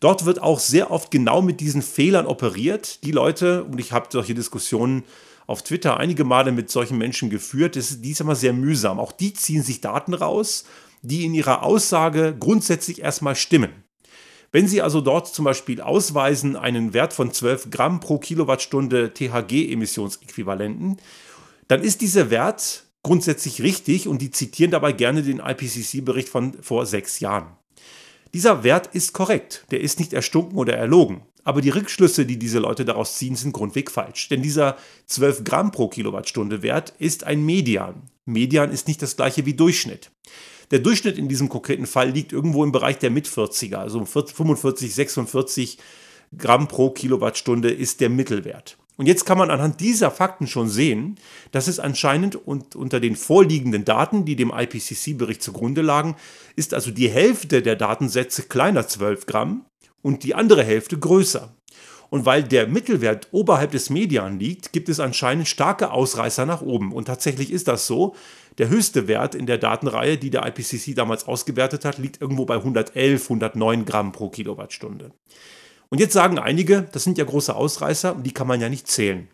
Dort 0.00 0.24
wird 0.24 0.40
auch 0.40 0.60
sehr 0.60 0.90
oft 0.90 1.10
genau 1.10 1.42
mit 1.42 1.60
diesen 1.60 1.82
Fehlern 1.82 2.26
operiert. 2.26 3.04
Die 3.04 3.10
Leute, 3.10 3.64
und 3.64 3.78
ich 3.78 3.92
habe 3.92 4.08
solche 4.10 4.34
Diskussionen 4.34 5.04
auf 5.48 5.62
Twitter 5.62 5.96
einige 5.96 6.24
Male 6.24 6.52
mit 6.52 6.70
solchen 6.70 6.98
Menschen 6.98 7.30
geführt. 7.30 7.74
Das 7.74 7.90
ist, 7.90 8.04
die 8.04 8.10
ist 8.10 8.20
immer 8.20 8.36
sehr 8.36 8.52
mühsam. 8.52 9.00
Auch 9.00 9.12
die 9.12 9.32
ziehen 9.32 9.62
sich 9.62 9.80
Daten 9.80 10.14
raus, 10.14 10.64
die 11.02 11.24
in 11.24 11.34
ihrer 11.34 11.62
Aussage 11.62 12.36
grundsätzlich 12.38 13.00
erstmal 13.00 13.34
stimmen. 13.34 13.70
Wenn 14.52 14.68
Sie 14.68 14.82
also 14.82 15.00
dort 15.00 15.26
zum 15.28 15.44
Beispiel 15.44 15.80
ausweisen 15.80 16.56
einen 16.56 16.92
Wert 16.94 17.12
von 17.12 17.32
12 17.32 17.70
Gramm 17.70 18.00
pro 18.00 18.18
Kilowattstunde 18.18 19.12
THG-Emissionsäquivalenten, 19.14 20.98
dann 21.66 21.82
ist 21.82 22.02
dieser 22.02 22.30
Wert 22.30 22.84
grundsätzlich 23.02 23.62
richtig 23.62 24.06
und 24.06 24.20
die 24.20 24.30
zitieren 24.30 24.70
dabei 24.70 24.92
gerne 24.92 25.22
den 25.22 25.40
IPCC-Bericht 25.40 26.28
von 26.28 26.62
vor 26.62 26.84
sechs 26.84 27.20
Jahren. 27.20 27.56
Dieser 28.34 28.64
Wert 28.64 28.94
ist 28.94 29.14
korrekt, 29.14 29.64
der 29.70 29.80
ist 29.80 29.98
nicht 29.98 30.12
erstunken 30.12 30.58
oder 30.58 30.76
erlogen. 30.76 31.22
Aber 31.48 31.62
die 31.62 31.70
Rückschlüsse, 31.70 32.26
die 32.26 32.38
diese 32.38 32.58
Leute 32.58 32.84
daraus 32.84 33.16
ziehen, 33.16 33.34
sind 33.34 33.54
grundweg 33.54 33.90
falsch. 33.90 34.28
Denn 34.28 34.42
dieser 34.42 34.76
12 35.06 35.44
Gramm 35.44 35.70
pro 35.70 35.88
Kilowattstunde 35.88 36.60
Wert 36.60 36.92
ist 36.98 37.24
ein 37.24 37.42
Median. 37.42 38.02
Median 38.26 38.70
ist 38.70 38.86
nicht 38.86 39.00
das 39.00 39.16
gleiche 39.16 39.46
wie 39.46 39.54
Durchschnitt. 39.54 40.10
Der 40.70 40.80
Durchschnitt 40.80 41.16
in 41.16 41.26
diesem 41.26 41.48
konkreten 41.48 41.86
Fall 41.86 42.10
liegt 42.10 42.34
irgendwo 42.34 42.64
im 42.64 42.70
Bereich 42.70 42.98
der 42.98 43.10
Mit-40er, 43.10 43.76
also 43.76 44.04
45, 44.04 44.94
46 44.94 45.78
Gramm 46.36 46.68
pro 46.68 46.90
Kilowattstunde 46.90 47.70
ist 47.70 48.02
der 48.02 48.10
Mittelwert. 48.10 48.76
Und 48.98 49.06
jetzt 49.06 49.24
kann 49.24 49.38
man 49.38 49.50
anhand 49.50 49.80
dieser 49.80 50.10
Fakten 50.10 50.48
schon 50.48 50.68
sehen, 50.68 51.18
dass 51.50 51.66
es 51.66 51.80
anscheinend 51.80 52.36
und 52.36 52.76
unter 52.76 53.00
den 53.00 53.16
vorliegenden 53.16 53.86
Daten, 53.86 54.26
die 54.26 54.36
dem 54.36 54.52
IPCC-Bericht 54.54 55.42
zugrunde 55.42 55.80
lagen, 55.80 56.14
ist 56.56 56.74
also 56.74 56.90
die 56.90 57.08
Hälfte 57.08 57.62
der 57.62 57.76
Datensätze 57.76 58.42
kleiner 58.42 58.86
12 58.86 59.24
Gramm 59.24 59.64
und 60.02 60.24
die 60.24 60.34
andere 60.34 60.62
Hälfte 60.62 60.98
größer. 60.98 61.54
Und 62.10 62.24
weil 62.24 62.42
der 62.42 62.66
Mittelwert 62.66 63.28
oberhalb 63.32 63.72
des 63.72 63.90
Median 63.90 64.38
liegt, 64.38 64.72
gibt 64.72 64.88
es 64.88 64.98
anscheinend 64.98 65.46
starke 65.46 65.90
Ausreißer 65.90 66.46
nach 66.46 66.62
oben. 66.62 66.92
Und 66.92 67.04
tatsächlich 67.04 67.52
ist 67.52 67.68
das 67.68 67.86
so. 67.86 68.14
Der 68.56 68.68
höchste 68.70 69.06
Wert 69.08 69.34
in 69.34 69.46
der 69.46 69.58
Datenreihe, 69.58 70.16
die 70.16 70.30
der 70.30 70.46
IPCC 70.46 70.94
damals 70.94 71.28
ausgewertet 71.28 71.84
hat, 71.84 71.98
liegt 71.98 72.20
irgendwo 72.20 72.46
bei 72.46 72.56
111, 72.56 73.22
109 73.24 73.84
Gramm 73.84 74.12
pro 74.12 74.30
Kilowattstunde. 74.30 75.12
Und 75.90 76.00
jetzt 76.00 76.14
sagen 76.14 76.38
einige, 76.38 76.88
das 76.92 77.04
sind 77.04 77.18
ja 77.18 77.24
große 77.24 77.54
Ausreißer 77.54 78.16
und 78.16 78.24
die 78.24 78.32
kann 78.32 78.46
man 78.46 78.60
ja 78.60 78.68
nicht 78.68 78.88
zählen. 78.88 79.28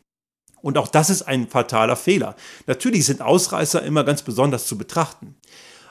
Und 0.61 0.79
auch 0.79 0.89
das 0.89 1.11
ist 1.11 1.23
ein 1.23 1.49
fataler 1.49 1.97
Fehler. 1.97 2.37
Natürlich 2.67 3.07
sind 3.07 3.21
Ausreißer 3.21 3.83
immer 3.83 4.03
ganz 4.03 4.23
besonders 4.23 4.67
zu 4.67 4.79
betrachten. 4.79 5.37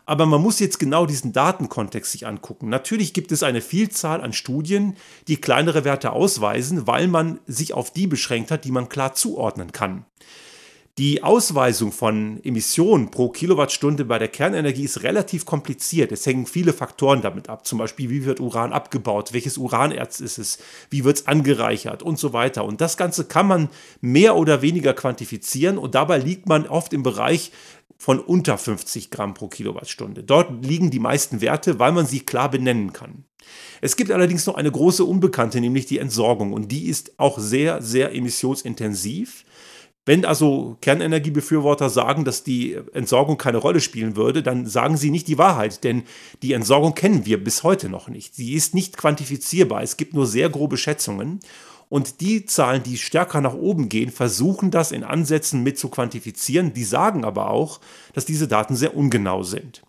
Aber 0.06 0.26
man 0.26 0.42
muss 0.42 0.60
jetzt 0.60 0.80
genau 0.80 1.06
diesen 1.06 1.32
Datenkontext 1.32 2.12
sich 2.12 2.28
angucken. 2.28 2.68
Natürlich 2.68 3.14
gibt 3.14 3.32
es 3.32 3.42
eine 3.42 3.62
Vielzahl 3.62 4.22
an 4.22 4.34
Studien, 4.34 4.98
die 5.28 5.38
kleinere 5.38 5.86
Werte 5.86 6.12
ausweisen, 6.12 6.88
weil 6.88 7.08
man 7.08 7.40
sich 7.48 7.74
auf 7.74 7.92
die 7.92 8.08
beschränkt 8.08 8.52
hat, 8.52 8.66
die 8.66 8.72
man 8.72 8.90
klar 8.90 9.14
zuordnen 9.14 9.72
kann. 9.72 10.06
Die 11.00 11.24
Ausweisung 11.24 11.92
von 11.92 12.40
Emissionen 12.44 13.10
pro 13.10 13.30
Kilowattstunde 13.30 14.06
bei 14.06 14.20
der 14.20 14.28
Kernenergie 14.28 14.84
ist 14.84 15.02
relativ 15.02 15.44
kompliziert. 15.44 16.12
Es 16.12 16.28
hängen 16.28 16.46
viele 16.46 16.72
Faktoren 16.72 17.24
damit 17.24 17.50
ab. 17.50 17.66
Zum 17.66 17.80
Beispiel, 17.80 18.12
wie 18.12 18.26
wird 18.26 18.40
Uran 18.40 18.72
abgebaut? 18.72 19.34
Welches 19.34 19.58
Uranerz 19.58 20.20
ist 20.20 20.38
es? 20.38 20.60
Wie 20.92 21.04
wird 21.04 21.18
es 21.18 21.26
angereichert? 21.26 22.04
Und 22.04 22.20
so 22.20 22.32
weiter. 22.32 22.64
Und 22.64 22.80
das 22.80 22.96
Ganze 22.96 23.26
kann 23.26 23.48
man 23.48 23.70
mehr 24.02 24.36
oder 24.36 24.62
weniger 24.62 24.94
quantifizieren. 24.94 25.80
Und 25.80 25.96
dabei 25.96 26.20
liegt 26.20 26.48
man 26.48 26.68
oft 26.68 26.94
im 26.94 27.02
Bereich 27.02 27.52
von 28.04 28.20
unter 28.20 28.58
50 28.58 29.12
Gramm 29.12 29.34
pro 29.34 29.48
Kilowattstunde. 29.48 30.26
Dort 30.26 30.66
liegen 30.66 30.92
die 30.92 31.00
meisten 31.00 31.40
Werte, 31.40 31.80
weil 31.80 31.94
man 31.94 32.06
sie 32.06 32.20
klar 32.20 32.52
benennen 32.52 32.92
kann. 32.92 33.24
Es 33.80 33.96
gibt 33.96 34.12
allerdings 34.12 34.46
noch 34.46 34.56
eine 34.56 34.70
große 34.70 35.06
Unbekannte, 35.06 35.62
nämlich 35.62 35.86
die 35.86 36.00
Entsorgung. 36.00 36.52
Und 36.52 36.70
die 36.70 36.88
ist 36.88 37.18
auch 37.18 37.40
sehr, 37.40 37.82
sehr 37.82 38.14
emissionsintensiv. 38.14 39.46
Wenn 40.06 40.26
also 40.26 40.76
Kernenergiebefürworter 40.82 41.90
sagen, 41.90 42.26
dass 42.26 42.44
die 42.44 42.78
Entsorgung 42.92 43.38
keine 43.38 43.60
Rolle 43.60 43.80
spielen 43.80 44.18
würde, 44.18 44.44
dann 44.44 44.66
sagen 44.66 44.98
sie 44.98 45.10
nicht 45.10 45.30
die 45.30 45.38
Wahrheit, 45.38 45.86
denn 45.86 46.04
die 46.42 46.52
Entsorgung 46.52 46.96
kennen 46.96 47.26
wir 47.26 47.42
bis 47.42 47.64
heute 47.64 47.88
noch 47.88 48.10
nicht. 48.10 48.36
Sie 48.36 48.52
ist 48.52 48.76
nicht 48.76 48.98
quantifizierbar. 48.98 49.82
Es 49.82 49.96
gibt 49.96 50.14
nur 50.14 50.28
sehr 50.28 50.50
grobe 50.50 50.76
Schätzungen. 50.76 51.40
Und 51.94 52.22
die 52.22 52.48
Zahlen, 52.48 52.82
die 52.82 52.98
stärker 52.98 53.40
nach 53.40 53.54
oben 53.54 53.88
gehen, 53.88 54.10
versuchen 54.10 54.72
das 54.72 54.92
in 54.92 55.04
Ansätzen 55.04 55.62
mit 55.62 55.78
zu 55.78 55.90
quantifizieren. 55.90 56.74
Die 56.74 56.86
sagen 56.86 57.24
aber 57.24 57.52
auch, 57.52 57.80
dass 58.14 58.26
diese 58.26 58.48
Daten 58.48 58.76
sehr 58.76 58.98
ungenau 58.98 59.44
sind. 59.44 59.84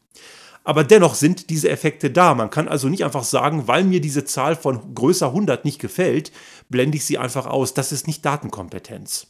Aber 0.65 0.85
dennoch 0.85 1.15
sind 1.15 1.49
diese 1.49 1.71
Effekte 1.71 2.11
da. 2.11 2.35
Man 2.35 2.51
kann 2.51 2.69
also 2.69 2.91
nicht 2.91 3.07
einfach 3.07 3.25
sagen, 3.25 3.69
weil 3.69 3.85
mir 3.85 4.03
diese 4.03 4.27
Zahl 4.27 4.55
von 4.55 4.95
größer 4.95 5.29
100 5.29 5.65
nicht 5.65 5.81
gefällt, 5.81 6.31
blende 6.69 6.99
ich 6.99 7.07
sie 7.07 7.17
einfach 7.17 7.47
aus. 7.47 7.73
Das 7.73 7.91
ist 7.91 8.07
nicht 8.07 8.23
Datenkompetenz. 8.23 9.29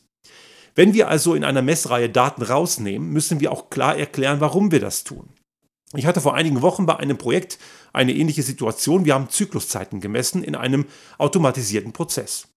Wenn 0.75 0.95
wir 0.95 1.07
also 1.07 1.35
in 1.37 1.45
einer 1.45 1.63
Messreihe 1.63 2.11
Daten 2.11 2.43
rausnehmen, 2.43 3.09
müssen 3.09 3.39
wir 3.39 3.53
auch 3.53 3.71
klar 3.71 3.97
erklären, 3.97 4.41
warum 4.41 4.73
wir 4.73 4.81
das 4.81 5.05
tun. 5.05 5.29
Ich 5.95 6.07
hatte 6.07 6.21
vor 6.21 6.35
einigen 6.35 6.61
Wochen 6.61 6.87
bei 6.87 6.97
einem 6.97 7.19
Projekt 7.19 7.57
eine 7.93 8.15
ähnliche 8.15 8.43
Situation. 8.43 9.05
Wir 9.05 9.15
haben 9.15 9.31
Zykluszeiten 9.31 10.01
gemessen 10.01 10.43
in 10.43 10.57
einem 10.57 10.87
automatisierten 11.19 11.93
Prozess. 11.93 12.49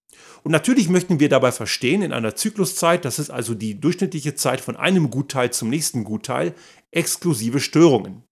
Und 0.43 0.51
natürlich 0.51 0.89
möchten 0.89 1.19
wir 1.19 1.29
dabei 1.29 1.51
verstehen, 1.51 2.01
in 2.01 2.13
einer 2.13 2.35
Zykluszeit, 2.35 3.05
das 3.05 3.19
ist 3.19 3.29
also 3.29 3.53
die 3.53 3.79
durchschnittliche 3.79 4.35
Zeit 4.35 4.61
von 4.61 4.75
einem 4.75 5.09
Gutteil 5.09 5.51
zum 5.51 5.69
nächsten 5.69 6.03
Gutteil, 6.03 6.53
exklusive 6.91 7.59
Störungen. 7.59 8.23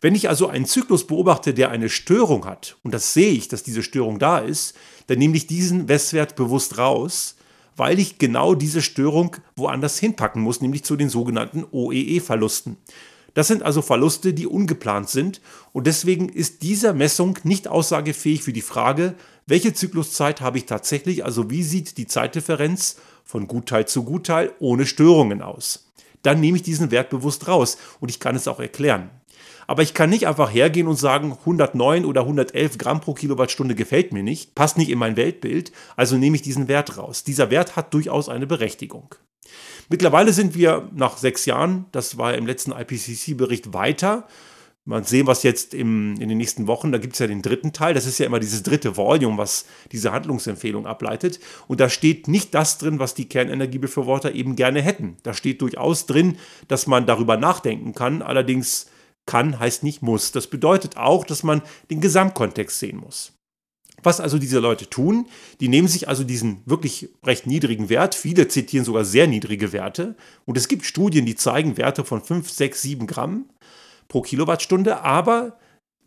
Wenn 0.00 0.14
ich 0.14 0.28
also 0.28 0.48
einen 0.48 0.66
Zyklus 0.66 1.06
beobachte, 1.06 1.54
der 1.54 1.70
eine 1.70 1.88
Störung 1.88 2.44
hat, 2.44 2.76
und 2.82 2.92
das 2.92 3.14
sehe 3.14 3.32
ich, 3.32 3.48
dass 3.48 3.62
diese 3.62 3.82
Störung 3.82 4.18
da 4.18 4.38
ist, 4.38 4.74
dann 5.06 5.18
nehme 5.18 5.36
ich 5.36 5.46
diesen 5.46 5.86
Messwert 5.86 6.36
bewusst 6.36 6.76
raus, 6.76 7.36
weil 7.76 7.98
ich 7.98 8.18
genau 8.18 8.54
diese 8.54 8.82
Störung 8.82 9.36
woanders 9.56 9.98
hinpacken 9.98 10.42
muss, 10.42 10.60
nämlich 10.60 10.84
zu 10.84 10.96
den 10.96 11.08
sogenannten 11.08 11.64
OEE-Verlusten. 11.70 12.76
Das 13.34 13.48
sind 13.48 13.62
also 13.62 13.82
Verluste, 13.82 14.32
die 14.32 14.46
ungeplant 14.46 15.08
sind 15.10 15.40
und 15.72 15.86
deswegen 15.86 16.28
ist 16.28 16.62
diese 16.62 16.94
Messung 16.94 17.38
nicht 17.42 17.68
aussagefähig 17.68 18.42
für 18.42 18.52
die 18.52 18.62
Frage, 18.62 19.14
welche 19.46 19.74
Zykluszeit 19.74 20.40
habe 20.40 20.58
ich 20.58 20.66
tatsächlich, 20.66 21.24
also 21.24 21.50
wie 21.50 21.64
sieht 21.64 21.98
die 21.98 22.06
Zeitdifferenz 22.06 22.96
von 23.24 23.48
Gutteil 23.48 23.86
zu 23.86 24.04
Gutteil 24.04 24.52
ohne 24.60 24.86
Störungen 24.86 25.42
aus. 25.42 25.90
Dann 26.22 26.40
nehme 26.40 26.56
ich 26.56 26.62
diesen 26.62 26.90
Wert 26.90 27.10
bewusst 27.10 27.48
raus 27.48 27.76
und 28.00 28.08
ich 28.08 28.20
kann 28.20 28.36
es 28.36 28.48
auch 28.48 28.60
erklären. 28.60 29.10
Aber 29.66 29.82
ich 29.82 29.94
kann 29.94 30.10
nicht 30.10 30.26
einfach 30.26 30.52
hergehen 30.52 30.86
und 30.86 30.96
sagen, 30.96 31.32
109 31.40 32.04
oder 32.04 32.22
111 32.22 32.78
Gramm 32.78 33.00
pro 33.00 33.14
Kilowattstunde 33.14 33.74
gefällt 33.74 34.12
mir 34.12 34.22
nicht, 34.22 34.54
passt 34.54 34.78
nicht 34.78 34.90
in 34.90 34.98
mein 34.98 35.16
Weltbild, 35.16 35.72
also 35.96 36.16
nehme 36.16 36.36
ich 36.36 36.42
diesen 36.42 36.68
Wert 36.68 36.96
raus. 36.98 37.24
Dieser 37.24 37.50
Wert 37.50 37.76
hat 37.76 37.94
durchaus 37.94 38.28
eine 38.28 38.46
Berechtigung. 38.46 39.14
Mittlerweile 39.88 40.32
sind 40.32 40.54
wir 40.54 40.88
nach 40.94 41.18
sechs 41.18 41.44
Jahren, 41.46 41.86
das 41.92 42.16
war 42.16 42.34
im 42.34 42.46
letzten 42.46 42.72
IPCC-Bericht, 42.72 43.74
weiter. 43.74 44.26
Mal 44.86 45.02
sehen, 45.04 45.26
was 45.26 45.42
jetzt 45.42 45.72
im, 45.72 46.16
in 46.20 46.28
den 46.28 46.36
nächsten 46.36 46.66
Wochen, 46.66 46.92
da 46.92 46.98
gibt 46.98 47.14
es 47.14 47.18
ja 47.18 47.26
den 47.26 47.40
dritten 47.40 47.72
Teil, 47.72 47.94
das 47.94 48.04
ist 48.04 48.18
ja 48.18 48.26
immer 48.26 48.38
dieses 48.38 48.62
dritte 48.62 48.98
Volume, 48.98 49.38
was 49.38 49.64
diese 49.92 50.12
Handlungsempfehlung 50.12 50.86
ableitet. 50.86 51.40
Und 51.68 51.80
da 51.80 51.88
steht 51.88 52.28
nicht 52.28 52.54
das 52.54 52.76
drin, 52.76 52.98
was 52.98 53.14
die 53.14 53.26
Kernenergiebefürworter 53.26 54.34
eben 54.34 54.56
gerne 54.56 54.82
hätten. 54.82 55.16
Da 55.22 55.32
steht 55.32 55.62
durchaus 55.62 56.04
drin, 56.04 56.36
dass 56.68 56.86
man 56.86 57.06
darüber 57.06 57.38
nachdenken 57.38 57.94
kann, 57.94 58.20
allerdings 58.20 58.86
kann 59.26 59.58
heißt 59.58 59.82
nicht 59.82 60.02
muss. 60.02 60.32
Das 60.32 60.46
bedeutet 60.46 60.96
auch, 60.96 61.24
dass 61.24 61.42
man 61.42 61.62
den 61.90 62.00
Gesamtkontext 62.00 62.78
sehen 62.78 62.98
muss. 62.98 63.32
Was 64.02 64.20
also 64.20 64.38
diese 64.38 64.58
Leute 64.58 64.90
tun, 64.90 65.26
die 65.60 65.68
nehmen 65.68 65.88
sich 65.88 66.08
also 66.08 66.24
diesen 66.24 66.60
wirklich 66.66 67.08
recht 67.24 67.46
niedrigen 67.46 67.88
Wert, 67.88 68.14
viele 68.14 68.48
zitieren 68.48 68.84
sogar 68.84 69.04
sehr 69.04 69.26
niedrige 69.26 69.72
Werte, 69.72 70.16
und 70.44 70.58
es 70.58 70.68
gibt 70.68 70.84
Studien, 70.84 71.24
die 71.24 71.36
zeigen 71.36 71.78
Werte 71.78 72.04
von 72.04 72.22
5, 72.22 72.50
6, 72.50 72.82
7 72.82 73.06
Gramm 73.06 73.48
pro 74.08 74.20
Kilowattstunde, 74.20 75.00
aber 75.00 75.56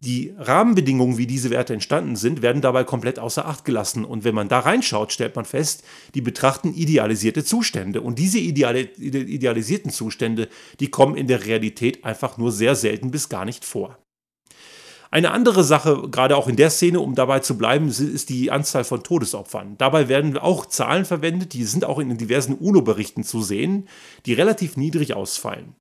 die 0.02 0.34
Rahmenbedingungen, 0.38 1.18
wie 1.18 1.26
diese 1.26 1.50
Werte 1.50 1.74
entstanden 1.74 2.16
sind, 2.16 2.42
werden 2.42 2.62
dabei 2.62 2.84
komplett 2.84 3.18
außer 3.18 3.48
Acht 3.48 3.66
gelassen. 3.66 4.06
Und 4.06 4.24
wenn 4.24 4.36
man 4.36 4.48
da 4.48 4.60
reinschaut, 4.60 5.12
stellt 5.12 5.36
man 5.36 5.46
fest, 5.46 5.84
die 6.14 6.22
betrachten 6.22 6.74
idealisierte 6.74 7.44
Zustände. 7.44 8.02
Und 8.02 8.20
diese 8.20 8.38
idealisierten 8.38 9.92
Zustände, 9.92 10.50
die 10.80 10.90
kommen 10.90 11.18
in 11.18 11.28
der 11.28 11.46
Realität 11.46 12.06
einfach 12.06 12.38
nur 12.38 12.52
sehr 12.52 12.76
selten 12.76 13.10
bis 13.10 13.28
gar 13.30 13.46
nicht 13.46 13.66
vor. 13.66 13.98
Eine 15.10 15.32
andere 15.32 15.64
Sache, 15.64 16.10
gerade 16.12 16.36
auch 16.36 16.48
in 16.48 16.58
der 16.58 16.70
Szene, 16.70 17.00
um 17.00 17.16
dabei 17.16 17.40
zu 17.40 17.58
bleiben, 17.58 17.88
ist 17.88 18.30
die 18.30 18.52
Anzahl 18.52 18.84
von 18.84 19.04
Todesopfern. 19.04 19.76
Dabei 19.78 20.10
werden 20.10 20.38
auch 20.38 20.66
Zahlen 20.66 21.06
verwendet, 21.06 21.54
die 21.54 21.64
sind 21.64 21.86
auch 21.86 22.00
in 22.00 22.18
diversen 22.18 22.56
UNO-Berichten 22.56 23.24
zu 23.24 23.42
sehen, 23.42 23.88
die 24.26 24.34
relativ 24.34 24.76
niedrig 24.76 25.14
ausfallen. 25.14 25.76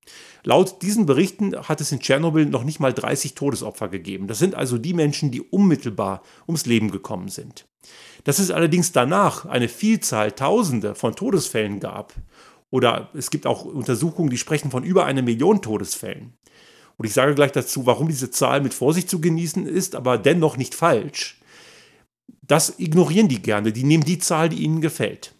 Laut 0.45 0.83
diesen 0.83 1.07
Berichten 1.07 1.57
hat 1.57 1.81
es 1.81 1.91
in 1.91 1.99
Tschernobyl 1.99 2.47
noch 2.47 2.63
nicht 2.63 2.79
mal 2.79 2.93
30 2.93 3.35
Todesopfer 3.35 3.89
gegeben. 3.89 4.29
Das 4.29 4.39
sind 4.39 4.55
also 4.55 4.79
die 4.79 4.95
Menschen, 4.95 5.33
die 5.33 5.41
unmittelbar 5.41 6.23
ums 6.47 6.67
Leben 6.67 6.93
gekommen 6.93 7.29
sind. 7.29 7.67
Dass 8.23 8.39
es 8.39 8.53
allerdings 8.53 8.93
danach 8.93 9.45
eine 9.45 9.69
Vielzahl, 9.69 10.33
Tausende 10.33 10.95
von 10.95 11.17
Todesfällen 11.17 11.81
gab, 11.81 12.15
oder 12.71 13.11
es 13.15 13.31
gibt 13.31 13.47
auch 13.47 13.65
Untersuchungen, 13.65 14.31
die 14.31 14.39
sprechen 14.39 14.71
von 14.71 14.85
über 14.85 15.05
eine 15.05 15.23
Million 15.23 15.63
Todesfällen. 15.63 16.37
Und 16.99 17.07
ich 17.07 17.13
sage 17.13 17.35
gleich 17.35 17.53
dazu, 17.53 17.87
warum 17.87 18.09
diese 18.09 18.31
Zahl 18.31 18.61
mit 18.61 18.75
Vorsicht 18.75 19.11
zu 19.11 19.21
genießen 19.21 19.67
ist, 19.67 19.95
aber 19.95 20.19
dennoch 20.19 20.57
nicht 20.57 20.75
falsch. 20.75 21.41
Das 22.43 22.79
ignorieren 22.79 23.29
die 23.29 23.43
gerne. 23.43 23.73
Die 23.73 23.85
nehmen 23.85 24.05
die 24.05 24.19
Zahl, 24.19 24.49
die 24.49 24.63
ihnen 24.63 24.81
gefällt. 24.81 25.35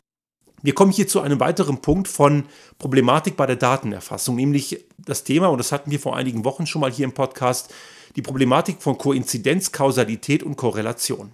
Wir 0.63 0.75
kommen 0.75 0.93
hier 0.93 1.07
zu 1.07 1.21
einem 1.21 1.39
weiteren 1.39 1.81
Punkt 1.81 2.09
von 2.09 2.45
Problematik 2.79 3.37
bei 3.37 3.47
der 3.47 3.57
Datenerfassung, 3.57 4.37
nämlich 4.37 4.85
das 4.99 5.23
Thema, 5.23 5.49
und 5.49 5.59
das 5.59 5.71
hatten 5.71 5.91
wir 5.91 6.01
vor 6.01 6.17
einigen 6.17 6.45
Wochen 6.45 6.67
schon 6.67 6.81
mal 6.81 6.91
hier 6.91 7.05
im 7.05 7.13
Podcast, 7.13 7.73
die 8.17 8.23
Problematik 8.23 8.83
von 8.83 8.99
Koinzidenz, 8.99 9.71
Kausalität 9.71 10.43
und 10.43 10.57
Korrelation. 10.57 11.33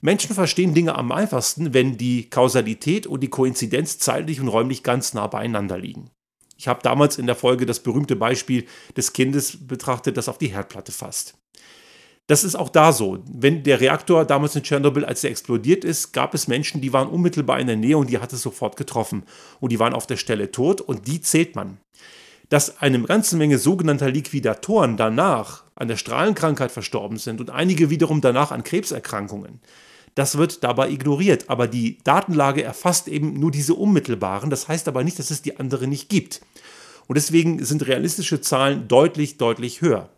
Menschen 0.00 0.34
verstehen 0.34 0.74
Dinge 0.74 0.94
am 0.96 1.12
einfachsten, 1.12 1.74
wenn 1.74 1.96
die 1.96 2.30
Kausalität 2.30 3.06
und 3.06 3.20
die 3.20 3.28
Koinzidenz 3.28 3.98
zeitlich 3.98 4.40
und 4.40 4.48
räumlich 4.48 4.82
ganz 4.82 5.14
nah 5.14 5.26
beieinander 5.26 5.78
liegen. 5.78 6.10
Ich 6.56 6.68
habe 6.68 6.80
damals 6.82 7.18
in 7.18 7.26
der 7.26 7.34
Folge 7.34 7.66
das 7.66 7.80
berühmte 7.80 8.16
Beispiel 8.16 8.66
des 8.96 9.12
Kindes 9.12 9.66
betrachtet, 9.66 10.16
das 10.16 10.28
auf 10.28 10.38
die 10.38 10.48
Herdplatte 10.48 10.92
fasst. 10.92 11.34
Das 12.26 12.42
ist 12.42 12.54
auch 12.54 12.70
da 12.70 12.92
so. 12.92 13.18
Wenn 13.30 13.62
der 13.64 13.80
Reaktor 13.80 14.24
damals 14.24 14.56
in 14.56 14.62
Tschernobyl, 14.62 15.04
als 15.04 15.24
er 15.24 15.30
explodiert 15.30 15.84
ist, 15.84 16.12
gab 16.12 16.32
es 16.32 16.48
Menschen, 16.48 16.80
die 16.80 16.92
waren 16.92 17.08
unmittelbar 17.08 17.60
in 17.60 17.66
der 17.66 17.76
Nähe 17.76 17.98
und 17.98 18.08
die 18.08 18.18
hat 18.18 18.32
es 18.32 18.40
sofort 18.40 18.76
getroffen. 18.76 19.24
Und 19.60 19.72
die 19.72 19.78
waren 19.78 19.92
auf 19.92 20.06
der 20.06 20.16
Stelle 20.16 20.50
tot 20.50 20.80
und 20.80 21.06
die 21.06 21.20
zählt 21.20 21.54
man. 21.54 21.78
Dass 22.48 22.80
eine 22.80 23.02
ganze 23.02 23.36
Menge 23.36 23.58
sogenannter 23.58 24.10
Liquidatoren 24.10 24.96
danach 24.96 25.64
an 25.74 25.88
der 25.88 25.96
Strahlenkrankheit 25.96 26.72
verstorben 26.72 27.18
sind 27.18 27.40
und 27.40 27.50
einige 27.50 27.90
wiederum 27.90 28.22
danach 28.22 28.52
an 28.52 28.64
Krebserkrankungen, 28.64 29.60
das 30.14 30.38
wird 30.38 30.62
dabei 30.64 30.90
ignoriert. 30.90 31.48
Aber 31.48 31.66
die 31.66 31.98
Datenlage 32.04 32.62
erfasst 32.62 33.08
eben 33.08 33.38
nur 33.38 33.50
diese 33.50 33.74
unmittelbaren. 33.74 34.50
Das 34.50 34.68
heißt 34.68 34.88
aber 34.88 35.04
nicht, 35.04 35.18
dass 35.18 35.30
es 35.30 35.42
die 35.42 35.58
andere 35.58 35.86
nicht 35.86 36.08
gibt. 36.08 36.40
Und 37.06 37.16
deswegen 37.16 37.64
sind 37.64 37.86
realistische 37.86 38.40
Zahlen 38.40 38.88
deutlich, 38.88 39.36
deutlich 39.36 39.80
höher. 39.80 40.10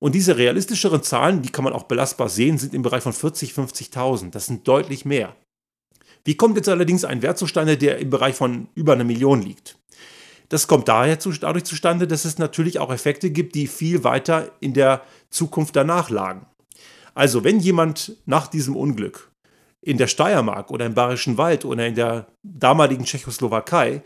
Und 0.00 0.14
diese 0.14 0.36
realistischeren 0.36 1.02
Zahlen, 1.02 1.40
die 1.40 1.48
kann 1.48 1.64
man 1.64 1.72
auch 1.72 1.84
belastbar 1.84 2.28
sehen, 2.28 2.58
sind 2.58 2.74
im 2.74 2.82
Bereich 2.82 3.02
von 3.02 3.12
40, 3.12 3.52
50.000. 3.52 4.30
Das 4.30 4.46
sind 4.46 4.68
deutlich 4.68 5.04
mehr. 5.04 5.34
Wie 6.24 6.36
kommt 6.36 6.56
jetzt 6.56 6.68
allerdings 6.68 7.04
ein 7.04 7.22
Wert 7.22 7.38
zustande, 7.38 7.78
der 7.78 7.98
im 7.98 8.10
Bereich 8.10 8.34
von 8.34 8.68
über 8.74 8.94
einer 8.94 9.04
Million 9.04 9.40
liegt? 9.40 9.78
Das 10.48 10.66
kommt 10.66 10.88
daher 10.88 11.18
zu, 11.18 11.32
dadurch 11.32 11.64
zustande, 11.64 12.06
dass 12.06 12.24
es 12.24 12.38
natürlich 12.38 12.78
auch 12.78 12.92
Effekte 12.92 13.30
gibt, 13.30 13.54
die 13.54 13.66
viel 13.66 14.04
weiter 14.04 14.52
in 14.60 14.74
der 14.74 15.02
Zukunft 15.30 15.74
danach 15.74 16.10
lagen. 16.10 16.46
Also 17.14 17.44
wenn 17.44 17.60
jemand 17.60 18.16
nach 18.26 18.48
diesem 18.48 18.76
Unglück 18.76 19.30
in 19.80 19.98
der 19.98 20.08
Steiermark 20.08 20.70
oder 20.70 20.86
im 20.86 20.94
Bayerischen 20.94 21.38
Wald 21.38 21.64
oder 21.64 21.86
in 21.86 21.94
der 21.94 22.26
damaligen 22.42 23.04
Tschechoslowakei 23.04 24.02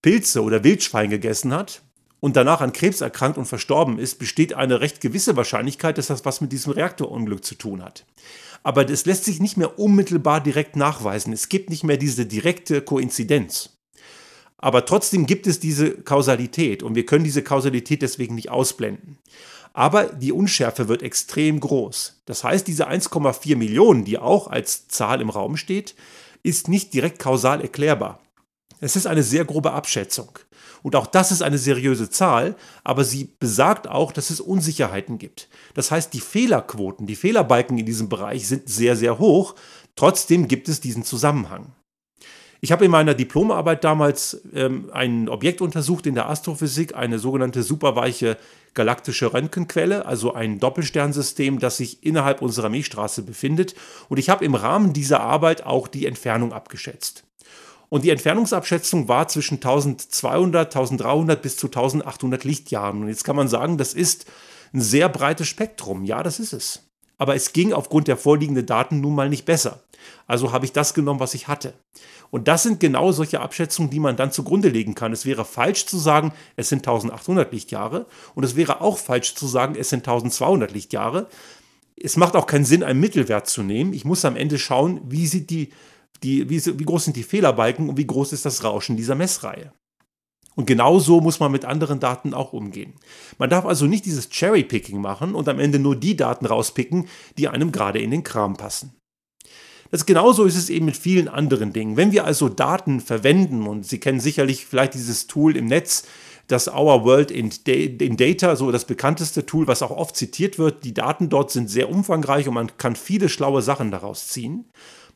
Pilze 0.00 0.42
oder 0.42 0.64
Wildschwein 0.64 1.10
gegessen 1.10 1.52
hat 1.52 1.82
und 2.20 2.36
danach 2.36 2.60
an 2.60 2.72
Krebs 2.72 3.00
erkrankt 3.00 3.36
und 3.36 3.46
verstorben 3.46 3.98
ist, 3.98 4.18
besteht 4.18 4.54
eine 4.54 4.80
recht 4.80 5.00
gewisse 5.00 5.36
Wahrscheinlichkeit, 5.36 5.98
dass 5.98 6.06
das 6.06 6.24
was 6.24 6.40
mit 6.40 6.52
diesem 6.52 6.72
Reaktorunglück 6.72 7.44
zu 7.44 7.56
tun 7.56 7.82
hat. 7.82 8.06
Aber 8.62 8.84
das 8.84 9.06
lässt 9.06 9.24
sich 9.24 9.40
nicht 9.40 9.56
mehr 9.56 9.78
unmittelbar 9.78 10.40
direkt 10.40 10.76
nachweisen. 10.76 11.32
Es 11.32 11.48
gibt 11.48 11.70
nicht 11.70 11.84
mehr 11.84 11.96
diese 11.96 12.26
direkte 12.26 12.80
Koinzidenz. 12.80 13.78
Aber 14.56 14.84
trotzdem 14.84 15.26
gibt 15.26 15.46
es 15.46 15.60
diese 15.60 15.92
Kausalität 15.92 16.82
und 16.82 16.96
wir 16.96 17.06
können 17.06 17.24
diese 17.24 17.42
Kausalität 17.42 18.02
deswegen 18.02 18.34
nicht 18.34 18.50
ausblenden. 18.50 19.18
Aber 19.78 20.06
die 20.06 20.32
Unschärfe 20.32 20.88
wird 20.88 21.04
extrem 21.04 21.60
groß. 21.60 22.22
Das 22.26 22.42
heißt, 22.42 22.66
diese 22.66 22.88
1,4 22.88 23.54
Millionen, 23.54 24.04
die 24.04 24.18
auch 24.18 24.48
als 24.48 24.88
Zahl 24.88 25.20
im 25.20 25.30
Raum 25.30 25.56
steht, 25.56 25.94
ist 26.42 26.66
nicht 26.66 26.92
direkt 26.92 27.20
kausal 27.20 27.60
erklärbar. 27.60 28.18
Es 28.80 28.96
ist 28.96 29.06
eine 29.06 29.22
sehr 29.22 29.44
grobe 29.44 29.70
Abschätzung. 29.70 30.36
Und 30.82 30.96
auch 30.96 31.06
das 31.06 31.30
ist 31.30 31.42
eine 31.42 31.58
seriöse 31.58 32.10
Zahl, 32.10 32.56
aber 32.82 33.04
sie 33.04 33.36
besagt 33.38 33.86
auch, 33.86 34.10
dass 34.10 34.30
es 34.30 34.40
Unsicherheiten 34.40 35.16
gibt. 35.16 35.48
Das 35.74 35.92
heißt, 35.92 36.12
die 36.12 36.18
Fehlerquoten, 36.18 37.06
die 37.06 37.14
Fehlerbalken 37.14 37.78
in 37.78 37.86
diesem 37.86 38.08
Bereich 38.08 38.48
sind 38.48 38.68
sehr, 38.68 38.96
sehr 38.96 39.20
hoch. 39.20 39.54
Trotzdem 39.94 40.48
gibt 40.48 40.68
es 40.68 40.80
diesen 40.80 41.04
Zusammenhang. 41.04 41.72
Ich 42.60 42.72
habe 42.72 42.84
in 42.84 42.90
meiner 42.90 43.14
Diplomarbeit 43.14 43.84
damals 43.84 44.40
ähm, 44.52 44.90
ein 44.92 45.28
Objekt 45.28 45.60
untersucht 45.60 46.06
in 46.06 46.16
der 46.16 46.28
Astrophysik, 46.28 46.96
eine 46.96 47.20
sogenannte 47.20 47.62
superweiche 47.62 48.36
galaktische 48.78 49.34
Röntgenquelle, 49.34 50.06
also 50.06 50.34
ein 50.34 50.60
Doppelsternsystem, 50.60 51.58
das 51.58 51.78
sich 51.78 52.04
innerhalb 52.06 52.40
unserer 52.40 52.68
Milchstraße 52.68 53.22
befindet. 53.22 53.74
Und 54.08 54.18
ich 54.18 54.30
habe 54.30 54.44
im 54.44 54.54
Rahmen 54.54 54.92
dieser 54.92 55.20
Arbeit 55.20 55.66
auch 55.66 55.88
die 55.88 56.06
Entfernung 56.06 56.52
abgeschätzt. 56.52 57.24
Und 57.88 58.04
die 58.04 58.10
Entfernungsabschätzung 58.10 59.08
war 59.08 59.26
zwischen 59.26 59.56
1200, 59.56 60.68
1300 60.68 61.42
bis 61.42 61.56
zu 61.56 61.66
1800 61.66 62.44
Lichtjahren. 62.44 63.02
Und 63.02 63.08
jetzt 63.08 63.24
kann 63.24 63.34
man 63.34 63.48
sagen, 63.48 63.78
das 63.78 63.94
ist 63.94 64.26
ein 64.72 64.80
sehr 64.80 65.08
breites 65.08 65.48
Spektrum. 65.48 66.04
Ja, 66.04 66.22
das 66.22 66.38
ist 66.38 66.52
es. 66.52 66.87
Aber 67.18 67.34
es 67.34 67.52
ging 67.52 67.72
aufgrund 67.72 68.08
der 68.08 68.16
vorliegenden 68.16 68.66
Daten 68.66 69.00
nun 69.00 69.14
mal 69.14 69.28
nicht 69.28 69.44
besser. 69.44 69.80
Also 70.26 70.52
habe 70.52 70.64
ich 70.64 70.72
das 70.72 70.94
genommen, 70.94 71.20
was 71.20 71.34
ich 71.34 71.48
hatte. 71.48 71.74
Und 72.30 72.46
das 72.46 72.62
sind 72.62 72.80
genau 72.80 73.12
solche 73.12 73.40
Abschätzungen, 73.40 73.90
die 73.90 74.00
man 74.00 74.16
dann 74.16 74.32
zugrunde 74.32 74.68
legen 74.68 74.94
kann. 74.94 75.12
Es 75.12 75.24
wäre 75.26 75.44
falsch 75.44 75.86
zu 75.86 75.98
sagen, 75.98 76.32
es 76.56 76.68
sind 76.68 76.86
1800 76.86 77.52
Lichtjahre. 77.52 78.06
Und 78.34 78.44
es 78.44 78.54
wäre 78.54 78.80
auch 78.80 78.98
falsch 78.98 79.34
zu 79.34 79.46
sagen, 79.46 79.74
es 79.78 79.90
sind 79.90 80.06
1200 80.06 80.72
Lichtjahre. 80.72 81.26
Es 82.00 82.16
macht 82.16 82.36
auch 82.36 82.46
keinen 82.46 82.64
Sinn, 82.64 82.84
einen 82.84 83.00
Mittelwert 83.00 83.48
zu 83.48 83.62
nehmen. 83.62 83.92
Ich 83.92 84.04
muss 84.04 84.24
am 84.24 84.36
Ende 84.36 84.58
schauen, 84.58 85.00
wie, 85.04 85.26
sieht 85.26 85.50
die, 85.50 85.70
die, 86.22 86.48
wie, 86.48 86.64
wie 86.78 86.84
groß 86.84 87.04
sind 87.04 87.16
die 87.16 87.22
Fehlerbalken 87.22 87.88
und 87.88 87.96
wie 87.96 88.06
groß 88.06 88.32
ist 88.32 88.44
das 88.44 88.62
Rauschen 88.62 88.96
dieser 88.96 89.14
Messreihe. 89.14 89.72
Und 90.58 90.66
genauso 90.66 91.20
muss 91.20 91.38
man 91.38 91.52
mit 91.52 91.64
anderen 91.64 92.00
Daten 92.00 92.34
auch 92.34 92.52
umgehen. 92.52 92.94
Man 93.38 93.48
darf 93.48 93.64
also 93.64 93.86
nicht 93.86 94.04
dieses 94.06 94.28
Cherry-Picking 94.28 95.00
machen 95.00 95.36
und 95.36 95.48
am 95.48 95.60
Ende 95.60 95.78
nur 95.78 95.94
die 95.94 96.16
Daten 96.16 96.46
rauspicken, 96.46 97.06
die 97.38 97.46
einem 97.46 97.70
gerade 97.70 98.00
in 98.00 98.10
den 98.10 98.24
Kram 98.24 98.56
passen. 98.56 98.92
Das 99.92 100.04
genauso 100.04 100.46
ist 100.46 100.56
es 100.56 100.68
eben 100.68 100.86
mit 100.86 100.96
vielen 100.96 101.28
anderen 101.28 101.72
Dingen. 101.72 101.96
Wenn 101.96 102.10
wir 102.10 102.24
also 102.24 102.48
Daten 102.48 102.98
verwenden, 102.98 103.68
und 103.68 103.86
Sie 103.86 104.00
kennen 104.00 104.18
sicherlich 104.18 104.66
vielleicht 104.66 104.94
dieses 104.94 105.28
Tool 105.28 105.56
im 105.56 105.66
Netz, 105.66 106.08
das 106.48 106.66
Our 106.66 107.04
World 107.04 107.30
in, 107.30 107.50
Data, 108.16 108.56
so 108.56 108.72
das 108.72 108.86
bekannteste 108.86 109.46
Tool, 109.46 109.66
was 109.66 109.82
auch 109.82 109.90
oft 109.90 110.16
zitiert 110.16 110.58
wird. 110.58 110.82
Die 110.84 110.94
Daten 110.94 111.28
dort 111.28 111.50
sind 111.50 111.70
sehr 111.70 111.90
umfangreich 111.90 112.48
und 112.48 112.54
man 112.54 112.76
kann 112.78 112.96
viele 112.96 113.28
schlaue 113.28 113.62
Sachen 113.62 113.90
daraus 113.90 114.28
ziehen. 114.28 114.64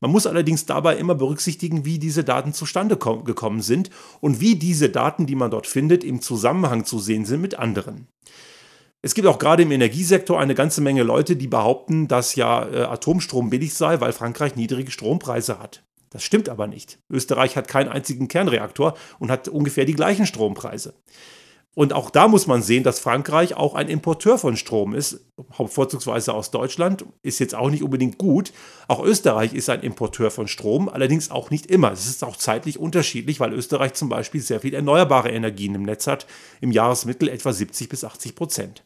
Man 0.00 0.10
muss 0.10 0.26
allerdings 0.26 0.66
dabei 0.66 0.96
immer 0.96 1.14
berücksichtigen, 1.14 1.84
wie 1.84 1.98
diese 1.98 2.22
Daten 2.22 2.52
zustande 2.52 2.96
gekommen 2.96 3.62
sind 3.62 3.88
und 4.20 4.40
wie 4.40 4.56
diese 4.56 4.90
Daten, 4.90 5.26
die 5.26 5.36
man 5.36 5.50
dort 5.50 5.66
findet, 5.66 6.04
im 6.04 6.20
Zusammenhang 6.20 6.84
zu 6.84 6.98
sehen 6.98 7.24
sind 7.24 7.40
mit 7.40 7.58
anderen. 7.58 8.08
Es 9.00 9.14
gibt 9.14 9.26
auch 9.26 9.38
gerade 9.38 9.62
im 9.62 9.72
Energiesektor 9.72 10.38
eine 10.38 10.54
ganze 10.54 10.80
Menge 10.80 11.02
Leute, 11.02 11.34
die 11.34 11.48
behaupten, 11.48 12.08
dass 12.08 12.36
ja 12.36 12.68
äh, 12.68 12.82
Atomstrom 12.82 13.50
billig 13.50 13.74
sei, 13.74 14.00
weil 14.00 14.12
Frankreich 14.12 14.54
niedrige 14.54 14.90
Strompreise 14.90 15.58
hat. 15.58 15.82
Das 16.12 16.22
stimmt 16.22 16.48
aber 16.48 16.66
nicht. 16.66 16.98
Österreich 17.10 17.56
hat 17.56 17.68
keinen 17.68 17.88
einzigen 17.88 18.28
Kernreaktor 18.28 18.94
und 19.18 19.30
hat 19.30 19.48
ungefähr 19.48 19.86
die 19.86 19.94
gleichen 19.94 20.26
Strompreise. 20.26 20.94
Und 21.74 21.94
auch 21.94 22.10
da 22.10 22.28
muss 22.28 22.46
man 22.46 22.60
sehen, 22.62 22.82
dass 22.82 23.00
Frankreich 23.00 23.56
auch 23.56 23.74
ein 23.74 23.88
Importeur 23.88 24.36
von 24.36 24.58
Strom 24.58 24.94
ist, 24.94 25.24
vorzugsweise 25.48 26.34
aus 26.34 26.50
Deutschland, 26.50 27.06
ist 27.22 27.38
jetzt 27.38 27.54
auch 27.54 27.70
nicht 27.70 27.82
unbedingt 27.82 28.18
gut. 28.18 28.52
Auch 28.88 29.02
Österreich 29.02 29.54
ist 29.54 29.70
ein 29.70 29.80
Importeur 29.80 30.30
von 30.30 30.48
Strom, 30.48 30.90
allerdings 30.90 31.30
auch 31.30 31.48
nicht 31.48 31.66
immer. 31.66 31.90
Es 31.90 32.06
ist 32.06 32.24
auch 32.24 32.36
zeitlich 32.36 32.78
unterschiedlich, 32.78 33.40
weil 33.40 33.54
Österreich 33.54 33.94
zum 33.94 34.10
Beispiel 34.10 34.42
sehr 34.42 34.60
viel 34.60 34.74
erneuerbare 34.74 35.30
Energien 35.30 35.74
im 35.74 35.84
Netz 35.84 36.06
hat, 36.06 36.26
im 36.60 36.72
Jahresmittel 36.72 37.28
etwa 37.28 37.54
70 37.54 37.88
bis 37.88 38.04
80 38.04 38.34
Prozent. 38.34 38.84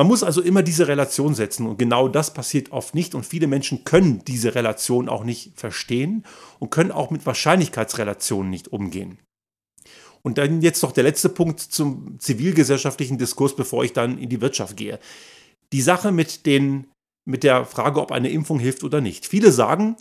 Man 0.00 0.06
muss 0.06 0.22
also 0.22 0.40
immer 0.40 0.62
diese 0.62 0.88
Relation 0.88 1.34
setzen 1.34 1.66
und 1.66 1.78
genau 1.78 2.08
das 2.08 2.32
passiert 2.32 2.72
oft 2.72 2.94
nicht 2.94 3.14
und 3.14 3.26
viele 3.26 3.46
Menschen 3.46 3.84
können 3.84 4.24
diese 4.24 4.54
Relation 4.54 5.10
auch 5.10 5.24
nicht 5.24 5.60
verstehen 5.60 6.24
und 6.58 6.70
können 6.70 6.90
auch 6.90 7.10
mit 7.10 7.26
Wahrscheinlichkeitsrelationen 7.26 8.48
nicht 8.48 8.68
umgehen. 8.68 9.18
Und 10.22 10.38
dann 10.38 10.62
jetzt 10.62 10.82
noch 10.82 10.92
der 10.92 11.04
letzte 11.04 11.28
Punkt 11.28 11.60
zum 11.60 12.18
zivilgesellschaftlichen 12.18 13.18
Diskurs, 13.18 13.54
bevor 13.54 13.84
ich 13.84 13.92
dann 13.92 14.16
in 14.16 14.30
die 14.30 14.40
Wirtschaft 14.40 14.78
gehe. 14.78 14.98
Die 15.74 15.82
Sache 15.82 16.12
mit, 16.12 16.46
den, 16.46 16.86
mit 17.26 17.42
der 17.42 17.66
Frage, 17.66 18.00
ob 18.00 18.10
eine 18.10 18.30
Impfung 18.30 18.58
hilft 18.58 18.84
oder 18.84 19.02
nicht. 19.02 19.26
Viele 19.26 19.52
sagen, 19.52 19.96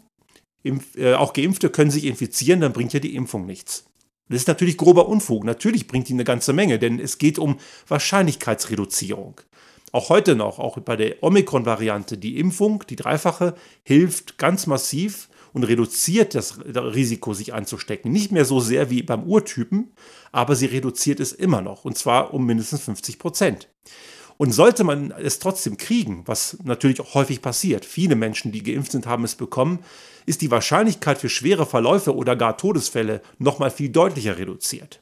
äh, 0.64 1.14
auch 1.16 1.34
Geimpfte 1.34 1.70
können 1.70 1.92
sich 1.92 2.06
infizieren, 2.06 2.62
dann 2.62 2.72
bringt 2.72 2.94
ja 2.94 3.02
die 3.02 3.16
Impfung 3.16 3.46
nichts. 3.46 3.84
Das 4.30 4.40
ist 4.40 4.48
natürlich 4.48 4.78
grober 4.78 5.10
Unfug. 5.10 5.44
Natürlich 5.44 5.88
bringt 5.88 6.08
die 6.08 6.14
eine 6.14 6.24
ganze 6.24 6.54
Menge, 6.54 6.80
denn 6.80 7.02
es 7.02 7.18
geht 7.18 7.38
um 7.38 7.58
Wahrscheinlichkeitsreduzierung. 7.90 9.42
Auch 9.92 10.10
heute 10.10 10.36
noch, 10.36 10.60
auch 10.60 10.80
bei 10.80 10.96
der 10.96 11.24
Omikron-Variante, 11.24 12.18
die 12.18 12.38
Impfung, 12.38 12.84
die 12.90 12.96
dreifache, 12.96 13.56
hilft 13.84 14.38
ganz 14.38 14.68
massiv 14.68 15.30
und 15.54 15.64
reduziert 15.64 16.36
das 16.36 16.60
Risiko, 16.60 17.34
sich 17.34 17.54
anzustecken. 17.54 18.12
Nicht 18.12 18.32
mehr 18.32 18.46
so 18.46 18.60
sehr 18.60 18.90
wie 18.90 19.02
beim 19.02 19.24
Urtypen, 19.24 19.92
aber 20.32 20.56
sie 20.56 20.68
reduziert 20.68 21.20
es 21.20 21.32
immer 21.32 21.62
noch 21.62 21.86
und 21.86 21.98
zwar 21.98 22.34
um 22.34 22.46
mindestens 22.46 22.82
50 22.82 23.18
Prozent. 23.20 23.70
Und 24.38 24.54
sollte 24.54 24.86
man 24.86 25.12
es 25.12 25.40
trotzdem 25.40 25.76
kriegen, 25.76 26.24
was 26.26 26.58
natürlich 26.64 27.02
auch 27.02 27.14
häufig 27.14 27.42
passiert, 27.42 27.84
viele 27.84 28.16
Menschen, 28.16 28.54
die 28.54 28.64
geimpft 28.64 28.94
sind, 28.94 29.06
haben 29.06 29.26
es 29.26 29.36
bekommen, 29.36 29.80
ist 30.26 30.42
die 30.42 30.52
Wahrscheinlichkeit 30.52 31.18
für 31.18 31.28
schwere 31.28 31.66
Verläufe 31.66 32.16
oder 32.16 32.38
gar 32.38 32.58
Todesfälle 32.58 33.22
nochmal 33.38 33.70
viel 33.70 33.90
deutlicher 33.90 34.38
reduziert. 34.38 35.02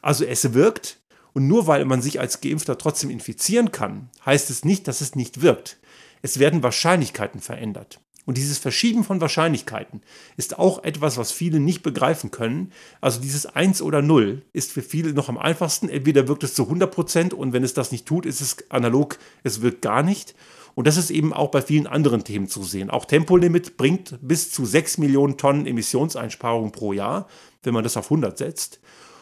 Also 0.00 0.24
es 0.24 0.54
wirkt 0.54 1.00
und 1.32 1.46
nur 1.46 1.66
weil 1.66 1.84
man 1.84 2.02
sich 2.02 2.20
als 2.20 2.40
Geimpfter 2.40 2.78
trotzdem 2.78 3.10
infizieren 3.10 3.72
kann, 3.72 4.10
heißt 4.24 4.50
es 4.50 4.64
nicht, 4.64 4.88
dass 4.88 5.00
es 5.00 5.14
nicht 5.14 5.42
wirkt. 5.42 5.78
Es 6.22 6.38
werden 6.38 6.62
Wahrscheinlichkeiten 6.62 7.40
verändert. 7.40 8.00
Und 8.28 8.36
dieses 8.36 8.58
Verschieben 8.58 9.04
von 9.04 9.22
Wahrscheinlichkeiten 9.22 10.02
ist 10.36 10.58
auch 10.58 10.84
etwas, 10.84 11.16
was 11.16 11.32
viele 11.32 11.60
nicht 11.60 11.82
begreifen 11.82 12.30
können. 12.30 12.72
Also 13.00 13.22
dieses 13.22 13.46
1 13.46 13.80
oder 13.80 14.02
0 14.02 14.42
ist 14.52 14.70
für 14.70 14.82
viele 14.82 15.14
noch 15.14 15.30
am 15.30 15.38
einfachsten. 15.38 15.88
Entweder 15.88 16.28
wirkt 16.28 16.44
es 16.44 16.52
zu 16.52 16.64
100 16.64 16.90
Prozent 16.94 17.32
und 17.32 17.54
wenn 17.54 17.64
es 17.64 17.72
das 17.72 17.90
nicht 17.90 18.04
tut, 18.04 18.26
ist 18.26 18.42
es 18.42 18.70
analog, 18.70 19.18
es 19.44 19.62
wirkt 19.62 19.80
gar 19.80 20.02
nicht. 20.02 20.34
Und 20.74 20.86
das 20.86 20.98
ist 20.98 21.10
eben 21.10 21.32
auch 21.32 21.50
bei 21.50 21.62
vielen 21.62 21.86
anderen 21.86 22.22
Themen 22.22 22.48
zu 22.48 22.62
sehen. 22.62 22.90
Auch 22.90 23.06
Tempolimit 23.06 23.78
bringt 23.78 24.18
bis 24.20 24.52
zu 24.52 24.66
6 24.66 24.98
Millionen 24.98 25.38
Tonnen 25.38 25.66
Emissionseinsparung 25.66 26.70
pro 26.70 26.92
Jahr, 26.92 27.28
wenn 27.62 27.72
man 27.72 27.82
das 27.82 27.96
auf 27.96 28.06
100 28.08 28.36
setzt. 28.36 28.78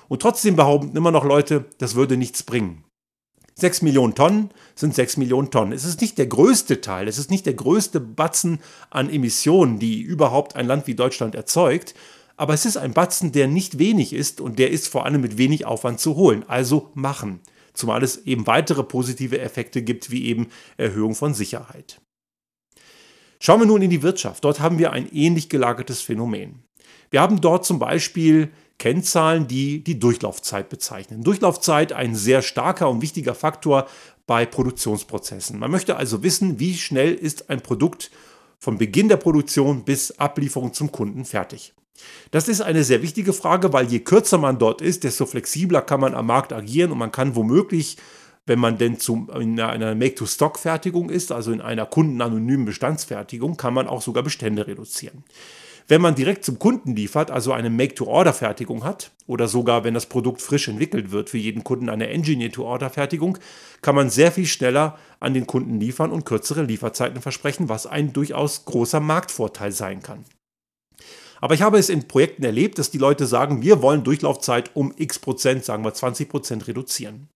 Und 0.08 0.22
trotzdem 0.22 0.56
behaupten 0.56 0.96
immer 0.96 1.10
noch 1.10 1.24
Leute, 1.24 1.66
das 1.78 1.94
würde 1.94 2.16
nichts 2.16 2.42
bringen. 2.42 2.84
6 3.58 3.82
Millionen 3.82 4.14
Tonnen 4.14 4.50
sind 4.74 4.94
6 4.94 5.16
Millionen 5.16 5.50
Tonnen. 5.50 5.72
Es 5.72 5.84
ist 5.84 6.02
nicht 6.02 6.18
der 6.18 6.26
größte 6.26 6.82
Teil, 6.82 7.08
es 7.08 7.16
ist 7.16 7.30
nicht 7.30 7.46
der 7.46 7.54
größte 7.54 8.00
Batzen 8.00 8.60
an 8.90 9.08
Emissionen, 9.08 9.78
die 9.78 10.02
überhaupt 10.02 10.56
ein 10.56 10.66
Land 10.66 10.86
wie 10.86 10.94
Deutschland 10.94 11.34
erzeugt, 11.34 11.94
aber 12.36 12.52
es 12.52 12.66
ist 12.66 12.76
ein 12.76 12.92
Batzen, 12.92 13.32
der 13.32 13.48
nicht 13.48 13.78
wenig 13.78 14.12
ist 14.12 14.42
und 14.42 14.58
der 14.58 14.70
ist 14.70 14.88
vor 14.88 15.06
allem 15.06 15.22
mit 15.22 15.38
wenig 15.38 15.64
Aufwand 15.64 16.00
zu 16.00 16.16
holen. 16.16 16.44
Also 16.46 16.90
machen. 16.94 17.40
Zumal 17.72 18.02
es 18.02 18.26
eben 18.26 18.46
weitere 18.46 18.82
positive 18.82 19.38
Effekte 19.38 19.82
gibt, 19.82 20.10
wie 20.10 20.26
eben 20.26 20.48
Erhöhung 20.76 21.14
von 21.14 21.32
Sicherheit. 21.32 22.00
Schauen 23.40 23.60
wir 23.60 23.66
nun 23.66 23.82
in 23.82 23.90
die 23.90 24.02
Wirtschaft. 24.02 24.44
Dort 24.44 24.60
haben 24.60 24.78
wir 24.78 24.92
ein 24.92 25.10
ähnlich 25.12 25.48
gelagertes 25.48 26.02
Phänomen. 26.02 26.62
Wir 27.10 27.20
haben 27.20 27.40
dort 27.40 27.64
zum 27.64 27.78
Beispiel 27.78 28.50
Kennzahlen, 28.78 29.48
die 29.48 29.82
die 29.82 29.98
Durchlaufzeit 29.98 30.68
bezeichnen. 30.68 31.24
Durchlaufzeit 31.24 31.92
ein 31.92 32.14
sehr 32.14 32.42
starker 32.42 32.90
und 32.90 33.00
wichtiger 33.02 33.34
Faktor 33.34 33.86
bei 34.26 34.44
Produktionsprozessen. 34.44 35.58
Man 35.58 35.70
möchte 35.70 35.96
also 35.96 36.22
wissen, 36.22 36.58
wie 36.58 36.74
schnell 36.74 37.14
ist 37.14 37.48
ein 37.48 37.60
Produkt 37.60 38.10
von 38.58 38.78
Beginn 38.78 39.08
der 39.08 39.16
Produktion 39.16 39.84
bis 39.84 40.18
Ablieferung 40.18 40.72
zum 40.72 40.92
Kunden 40.92 41.24
fertig. 41.24 41.72
Das 42.30 42.48
ist 42.48 42.60
eine 42.60 42.84
sehr 42.84 43.02
wichtige 43.02 43.32
Frage, 43.32 43.72
weil 43.72 43.86
je 43.86 44.00
kürzer 44.00 44.38
man 44.38 44.58
dort 44.58 44.82
ist, 44.82 45.04
desto 45.04 45.24
flexibler 45.26 45.82
kann 45.82 46.00
man 46.00 46.14
am 46.14 46.26
Markt 46.26 46.52
agieren 46.52 46.92
und 46.92 46.98
man 46.98 47.12
kann 47.12 47.36
womöglich, 47.36 47.96
wenn 48.44 48.58
man 48.58 48.78
denn 48.78 48.98
zum, 48.98 49.30
in 49.30 49.58
einer 49.58 49.94
Make-to-Stock-Fertigung 49.94 51.10
ist, 51.10 51.32
also 51.32 51.52
in 51.52 51.60
einer 51.60 51.86
kundenanonymen 51.86 52.66
Bestandsfertigung, 52.66 53.56
kann 53.56 53.74
man 53.74 53.88
auch 53.88 54.02
sogar 54.02 54.22
Bestände 54.22 54.66
reduzieren. 54.66 55.24
Wenn 55.88 56.00
man 56.00 56.16
direkt 56.16 56.44
zum 56.44 56.58
Kunden 56.58 56.96
liefert, 56.96 57.30
also 57.30 57.52
eine 57.52 57.70
Make-to-Order-Fertigung 57.70 58.82
hat, 58.82 59.12
oder 59.28 59.46
sogar 59.46 59.84
wenn 59.84 59.94
das 59.94 60.06
Produkt 60.06 60.42
frisch 60.42 60.66
entwickelt 60.66 61.12
wird, 61.12 61.30
für 61.30 61.38
jeden 61.38 61.62
Kunden 61.62 61.88
eine 61.88 62.08
Engineer-to-Order-Fertigung, 62.08 63.38
kann 63.82 63.94
man 63.94 64.10
sehr 64.10 64.32
viel 64.32 64.46
schneller 64.46 64.98
an 65.20 65.32
den 65.32 65.46
Kunden 65.46 65.78
liefern 65.78 66.10
und 66.10 66.24
kürzere 66.24 66.64
Lieferzeiten 66.64 67.22
versprechen, 67.22 67.68
was 67.68 67.86
ein 67.86 68.12
durchaus 68.12 68.64
großer 68.64 68.98
Marktvorteil 68.98 69.70
sein 69.70 70.02
kann. 70.02 70.24
Aber 71.40 71.54
ich 71.54 71.62
habe 71.62 71.78
es 71.78 71.88
in 71.88 72.08
Projekten 72.08 72.42
erlebt, 72.42 72.78
dass 72.78 72.90
die 72.90 72.98
Leute 72.98 73.26
sagen, 73.26 73.62
wir 73.62 73.80
wollen 73.82 74.02
Durchlaufzeit 74.02 74.74
um 74.74 74.92
x 74.96 75.20
Prozent, 75.20 75.64
sagen 75.64 75.84
wir 75.84 75.94
20 75.94 76.28
Prozent 76.28 76.66
reduzieren. 76.66 77.28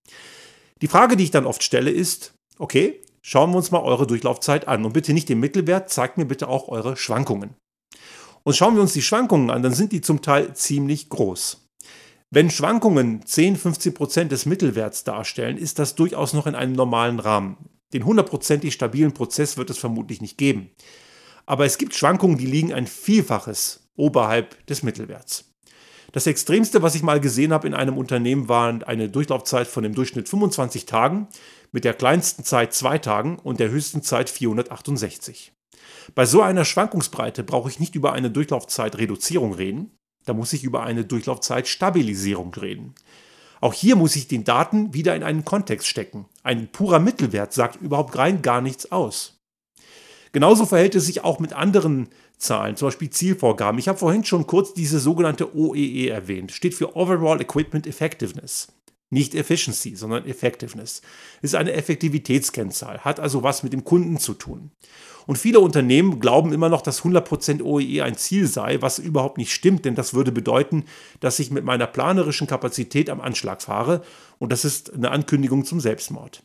Die 0.82 0.88
Frage, 0.88 1.16
die 1.16 1.24
ich 1.24 1.30
dann 1.30 1.46
oft 1.46 1.62
stelle, 1.62 1.90
ist, 1.90 2.32
okay, 2.58 3.00
schauen 3.22 3.50
wir 3.50 3.58
uns 3.58 3.70
mal 3.70 3.82
eure 3.82 4.06
Durchlaufzeit 4.06 4.66
an 4.66 4.84
und 4.84 4.94
bitte 4.94 5.12
nicht 5.12 5.28
den 5.28 5.38
Mittelwert, 5.38 5.90
zeigt 5.90 6.18
mir 6.18 6.24
bitte 6.24 6.48
auch 6.48 6.68
eure 6.68 6.96
Schwankungen. 6.96 7.54
Und 8.42 8.56
schauen 8.56 8.74
wir 8.74 8.82
uns 8.82 8.92
die 8.92 9.02
Schwankungen 9.02 9.50
an, 9.50 9.62
dann 9.62 9.74
sind 9.74 9.92
die 9.92 10.00
zum 10.00 10.22
Teil 10.22 10.54
ziemlich 10.54 11.08
groß. 11.08 11.68
Wenn 12.30 12.50
Schwankungen 12.50 13.26
10, 13.26 13.56
15 13.56 13.94
Prozent 13.94 14.32
des 14.32 14.46
Mittelwerts 14.46 15.04
darstellen, 15.04 15.58
ist 15.58 15.78
das 15.78 15.96
durchaus 15.96 16.32
noch 16.32 16.46
in 16.46 16.54
einem 16.54 16.72
normalen 16.72 17.18
Rahmen. 17.18 17.56
Den 17.92 18.04
hundertprozentig 18.04 18.72
stabilen 18.72 19.12
Prozess 19.12 19.56
wird 19.56 19.68
es 19.68 19.78
vermutlich 19.78 20.20
nicht 20.20 20.38
geben. 20.38 20.70
Aber 21.44 21.64
es 21.64 21.76
gibt 21.76 21.94
Schwankungen, 21.94 22.38
die 22.38 22.46
liegen 22.46 22.72
ein 22.72 22.86
Vielfaches 22.86 23.88
oberhalb 23.96 24.64
des 24.66 24.84
Mittelwerts. 24.84 25.46
Das 26.12 26.26
Extremste, 26.26 26.82
was 26.82 26.94
ich 26.94 27.02
mal 27.02 27.20
gesehen 27.20 27.52
habe 27.52 27.66
in 27.66 27.74
einem 27.74 27.98
Unternehmen, 27.98 28.48
war 28.48 28.86
eine 28.86 29.08
Durchlaufzeit 29.08 29.66
von 29.66 29.84
im 29.84 29.94
Durchschnitt 29.94 30.28
25 30.28 30.86
Tagen, 30.86 31.28
mit 31.72 31.84
der 31.84 31.94
kleinsten 31.94 32.44
Zeit 32.44 32.74
2 32.74 32.98
Tagen 32.98 33.38
und 33.38 33.60
der 33.60 33.70
höchsten 33.70 34.02
Zeit 34.02 34.30
468. 34.30 35.52
Bei 36.14 36.26
so 36.26 36.42
einer 36.42 36.64
Schwankungsbreite 36.64 37.42
brauche 37.42 37.68
ich 37.68 37.80
nicht 37.80 37.94
über 37.94 38.12
eine 38.12 38.30
Durchlaufzeitreduzierung 38.30 39.54
reden, 39.54 39.90
da 40.24 40.34
muss 40.34 40.52
ich 40.52 40.64
über 40.64 40.82
eine 40.82 41.04
Durchlaufzeitstabilisierung 41.04 42.54
reden. 42.54 42.94
Auch 43.60 43.74
hier 43.74 43.96
muss 43.96 44.16
ich 44.16 44.28
den 44.28 44.44
Daten 44.44 44.94
wieder 44.94 45.14
in 45.14 45.22
einen 45.22 45.44
Kontext 45.44 45.86
stecken. 45.86 46.26
Ein 46.42 46.68
purer 46.68 46.98
Mittelwert 46.98 47.52
sagt 47.52 47.80
überhaupt 47.80 48.16
rein 48.16 48.42
gar 48.42 48.60
nichts 48.60 48.90
aus. 48.90 49.38
Genauso 50.32 50.64
verhält 50.64 50.94
es 50.94 51.06
sich 51.06 51.24
auch 51.24 51.40
mit 51.40 51.52
anderen 51.52 52.08
Zahlen, 52.38 52.76
zum 52.76 52.88
Beispiel 52.88 53.10
Zielvorgaben. 53.10 53.78
Ich 53.78 53.88
habe 53.88 53.98
vorhin 53.98 54.24
schon 54.24 54.46
kurz 54.46 54.72
diese 54.72 54.98
sogenannte 55.00 55.54
OEE 55.54 56.06
e 56.06 56.08
erwähnt, 56.08 56.52
steht 56.52 56.74
für 56.74 56.96
Overall 56.96 57.40
Equipment 57.40 57.86
Effectiveness. 57.86 58.68
Nicht 59.10 59.34
Efficiency, 59.34 59.96
sondern 59.96 60.24
Effectiveness. 60.24 61.02
Ist 61.42 61.56
eine 61.56 61.72
Effektivitätskennzahl, 61.72 63.00
hat 63.00 63.18
also 63.18 63.42
was 63.42 63.64
mit 63.64 63.72
dem 63.72 63.84
Kunden 63.84 64.18
zu 64.18 64.34
tun. 64.34 64.70
Und 65.26 65.36
viele 65.36 65.60
Unternehmen 65.60 66.20
glauben 66.20 66.52
immer 66.52 66.68
noch, 66.68 66.80
dass 66.80 67.02
100% 67.02 67.62
OEE 67.62 67.84
e 67.84 68.02
ein 68.02 68.16
Ziel 68.16 68.46
sei, 68.46 68.80
was 68.80 68.98
überhaupt 68.98 69.38
nicht 69.38 69.52
stimmt, 69.52 69.84
denn 69.84 69.94
das 69.96 70.14
würde 70.14 70.32
bedeuten, 70.32 70.84
dass 71.18 71.38
ich 71.40 71.50
mit 71.50 71.64
meiner 71.64 71.86
planerischen 71.86 72.46
Kapazität 72.46 73.10
am 73.10 73.20
Anschlag 73.20 73.62
fahre 73.62 74.02
und 74.38 74.52
das 74.52 74.64
ist 74.64 74.92
eine 74.94 75.10
Ankündigung 75.10 75.64
zum 75.64 75.80
Selbstmord. 75.80 76.42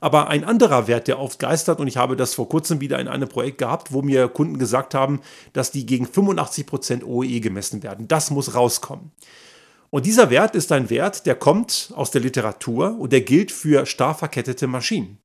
Aber 0.00 0.28
ein 0.28 0.44
anderer 0.44 0.86
Wert, 0.86 1.08
der 1.08 1.18
oft 1.18 1.38
geistert, 1.38 1.80
und 1.80 1.86
ich 1.86 1.96
habe 1.96 2.16
das 2.16 2.34
vor 2.34 2.48
kurzem 2.48 2.80
wieder 2.80 2.98
in 2.98 3.08
einem 3.08 3.28
Projekt 3.28 3.58
gehabt, 3.58 3.92
wo 3.92 4.02
mir 4.02 4.28
Kunden 4.28 4.58
gesagt 4.58 4.94
haben, 4.94 5.20
dass 5.54 5.70
die 5.70 5.86
gegen 5.86 6.06
85% 6.06 7.04
OEE 7.04 7.28
e 7.28 7.40
gemessen 7.40 7.82
werden. 7.82 8.06
Das 8.06 8.30
muss 8.30 8.54
rauskommen. 8.54 9.12
Und 9.94 10.06
dieser 10.06 10.28
Wert 10.28 10.56
ist 10.56 10.72
ein 10.72 10.90
Wert, 10.90 11.24
der 11.24 11.36
kommt 11.36 11.92
aus 11.94 12.10
der 12.10 12.20
Literatur 12.20 12.98
und 12.98 13.12
der 13.12 13.20
gilt 13.20 13.52
für 13.52 13.86
starr 13.86 14.16
verkettete 14.16 14.66
Maschinen. 14.66 15.18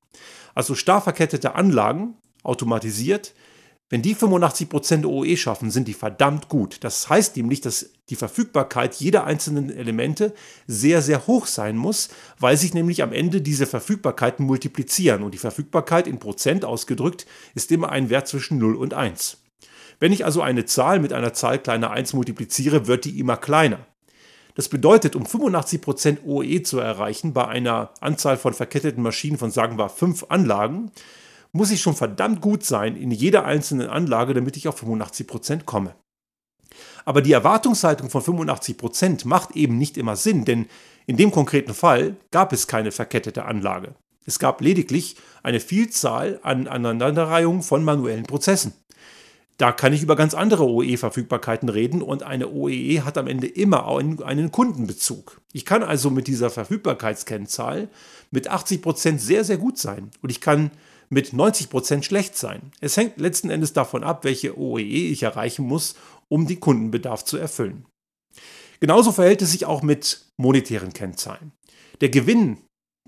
Also 0.53 0.75
starr 0.75 1.01
verkettete 1.01 1.55
Anlagen, 1.55 2.17
automatisiert, 2.43 3.33
wenn 3.89 4.03
die 4.03 4.15
85% 4.15 5.07
OE 5.07 5.37
schaffen, 5.37 5.71
sind 5.71 5.87
die 5.87 5.95
verdammt 5.95 6.49
gut. 6.49 6.83
Das 6.83 7.09
heißt 7.09 7.35
nämlich, 7.35 7.61
dass 7.61 7.89
die 8.09 8.15
Verfügbarkeit 8.15 8.93
jeder 8.93 9.23
einzelnen 9.23 9.75
Elemente 9.75 10.35
sehr, 10.67 11.01
sehr 11.01 11.25
hoch 11.25 11.47
sein 11.47 11.75
muss, 11.75 12.09
weil 12.37 12.55
sich 12.55 12.75
nämlich 12.75 13.01
am 13.01 13.11
Ende 13.11 13.41
diese 13.41 13.65
Verfügbarkeiten 13.65 14.45
multiplizieren. 14.45 15.23
Und 15.23 15.33
die 15.33 15.39
Verfügbarkeit 15.39 16.05
in 16.05 16.19
Prozent 16.19 16.63
ausgedrückt 16.63 17.25
ist 17.55 17.71
immer 17.71 17.89
ein 17.89 18.11
Wert 18.11 18.27
zwischen 18.27 18.59
0 18.59 18.75
und 18.75 18.93
1. 18.93 19.37
Wenn 19.99 20.13
ich 20.13 20.25
also 20.25 20.43
eine 20.43 20.65
Zahl 20.65 20.99
mit 20.99 21.11
einer 21.11 21.33
Zahl 21.33 21.57
kleiner 21.57 21.89
1 21.89 22.13
multipliziere, 22.13 22.85
wird 22.85 23.05
die 23.05 23.19
immer 23.19 23.35
kleiner. 23.35 23.87
Das 24.55 24.69
bedeutet, 24.69 25.15
um 25.15 25.23
85% 25.23 26.25
OE 26.25 26.63
zu 26.63 26.79
erreichen 26.79 27.33
bei 27.33 27.47
einer 27.47 27.91
Anzahl 28.01 28.37
von 28.37 28.53
verketteten 28.53 29.03
Maschinen 29.03 29.37
von 29.37 29.51
sagen 29.51 29.77
wir 29.77 29.89
5 29.89 30.25
Anlagen, 30.29 30.91
muss 31.51 31.71
ich 31.71 31.81
schon 31.81 31.95
verdammt 31.95 32.41
gut 32.41 32.63
sein 32.63 32.95
in 32.95 33.11
jeder 33.11 33.45
einzelnen 33.45 33.89
Anlage, 33.89 34.33
damit 34.33 34.57
ich 34.57 34.67
auf 34.67 34.81
85% 34.83 35.63
komme. 35.63 35.95
Aber 37.05 37.21
die 37.21 37.31
Erwartungshaltung 37.31 38.09
von 38.09 38.21
85% 38.21 39.27
macht 39.27 39.55
eben 39.55 39.77
nicht 39.77 39.97
immer 39.97 40.15
Sinn, 40.15 40.45
denn 40.45 40.67
in 41.07 41.17
dem 41.17 41.31
konkreten 41.31 41.73
Fall 41.73 42.15
gab 42.31 42.53
es 42.53 42.67
keine 42.67 42.91
verkettete 42.91 43.45
Anlage. 43.45 43.95
Es 44.25 44.37
gab 44.37 44.61
lediglich 44.61 45.15
eine 45.41 45.59
Vielzahl 45.59 46.39
an 46.43 46.67
Aneinanderreihungen 46.67 47.63
von 47.63 47.83
manuellen 47.83 48.25
Prozessen. 48.25 48.73
Da 49.59 49.73
kann 49.73 49.91
ich 49.91 50.01
über 50.01 50.15
ganz 50.15 50.33
andere 50.33 50.65
OE-Verfügbarkeiten 50.65 51.67
reden 51.67 52.01
und 52.01 52.23
eine 52.23 52.47
OEE 52.47 53.03
hat 53.03 53.17
am 53.17 53.27
Ende 53.27 53.45
immer 53.45 53.85
einen 53.87 54.51
Kundenbezug. 54.53 55.41
Ich 55.51 55.65
kann 55.65 55.83
also 55.83 56.09
mit 56.09 56.27
dieser 56.27 56.49
Verfügbarkeitskennzahl 56.49 57.89
mit 58.31 58.49
80% 58.49 59.17
sehr, 59.17 59.43
sehr 59.43 59.57
gut 59.57 59.77
sein 59.77 60.11
und 60.21 60.29
ich 60.31 60.39
kann 60.39 60.71
mit 61.09 61.33
90% 61.33 62.03
schlecht 62.03 62.37
sein. 62.37 62.71
Es 62.79 62.95
hängt 62.95 63.19
letzten 63.19 63.49
Endes 63.49 63.73
davon 63.73 64.05
ab, 64.05 64.23
welche 64.23 64.57
OEE 64.57 65.09
ich 65.11 65.23
erreichen 65.23 65.65
muss, 65.65 65.95
um 66.29 66.47
den 66.47 66.61
Kundenbedarf 66.61 67.25
zu 67.25 67.35
erfüllen. 67.35 67.85
Genauso 68.79 69.11
verhält 69.11 69.41
es 69.41 69.51
sich 69.51 69.65
auch 69.65 69.81
mit 69.81 70.25
monetären 70.37 70.93
Kennzahlen. 70.93 71.51
Der 71.99 72.07
Gewinn 72.07 72.59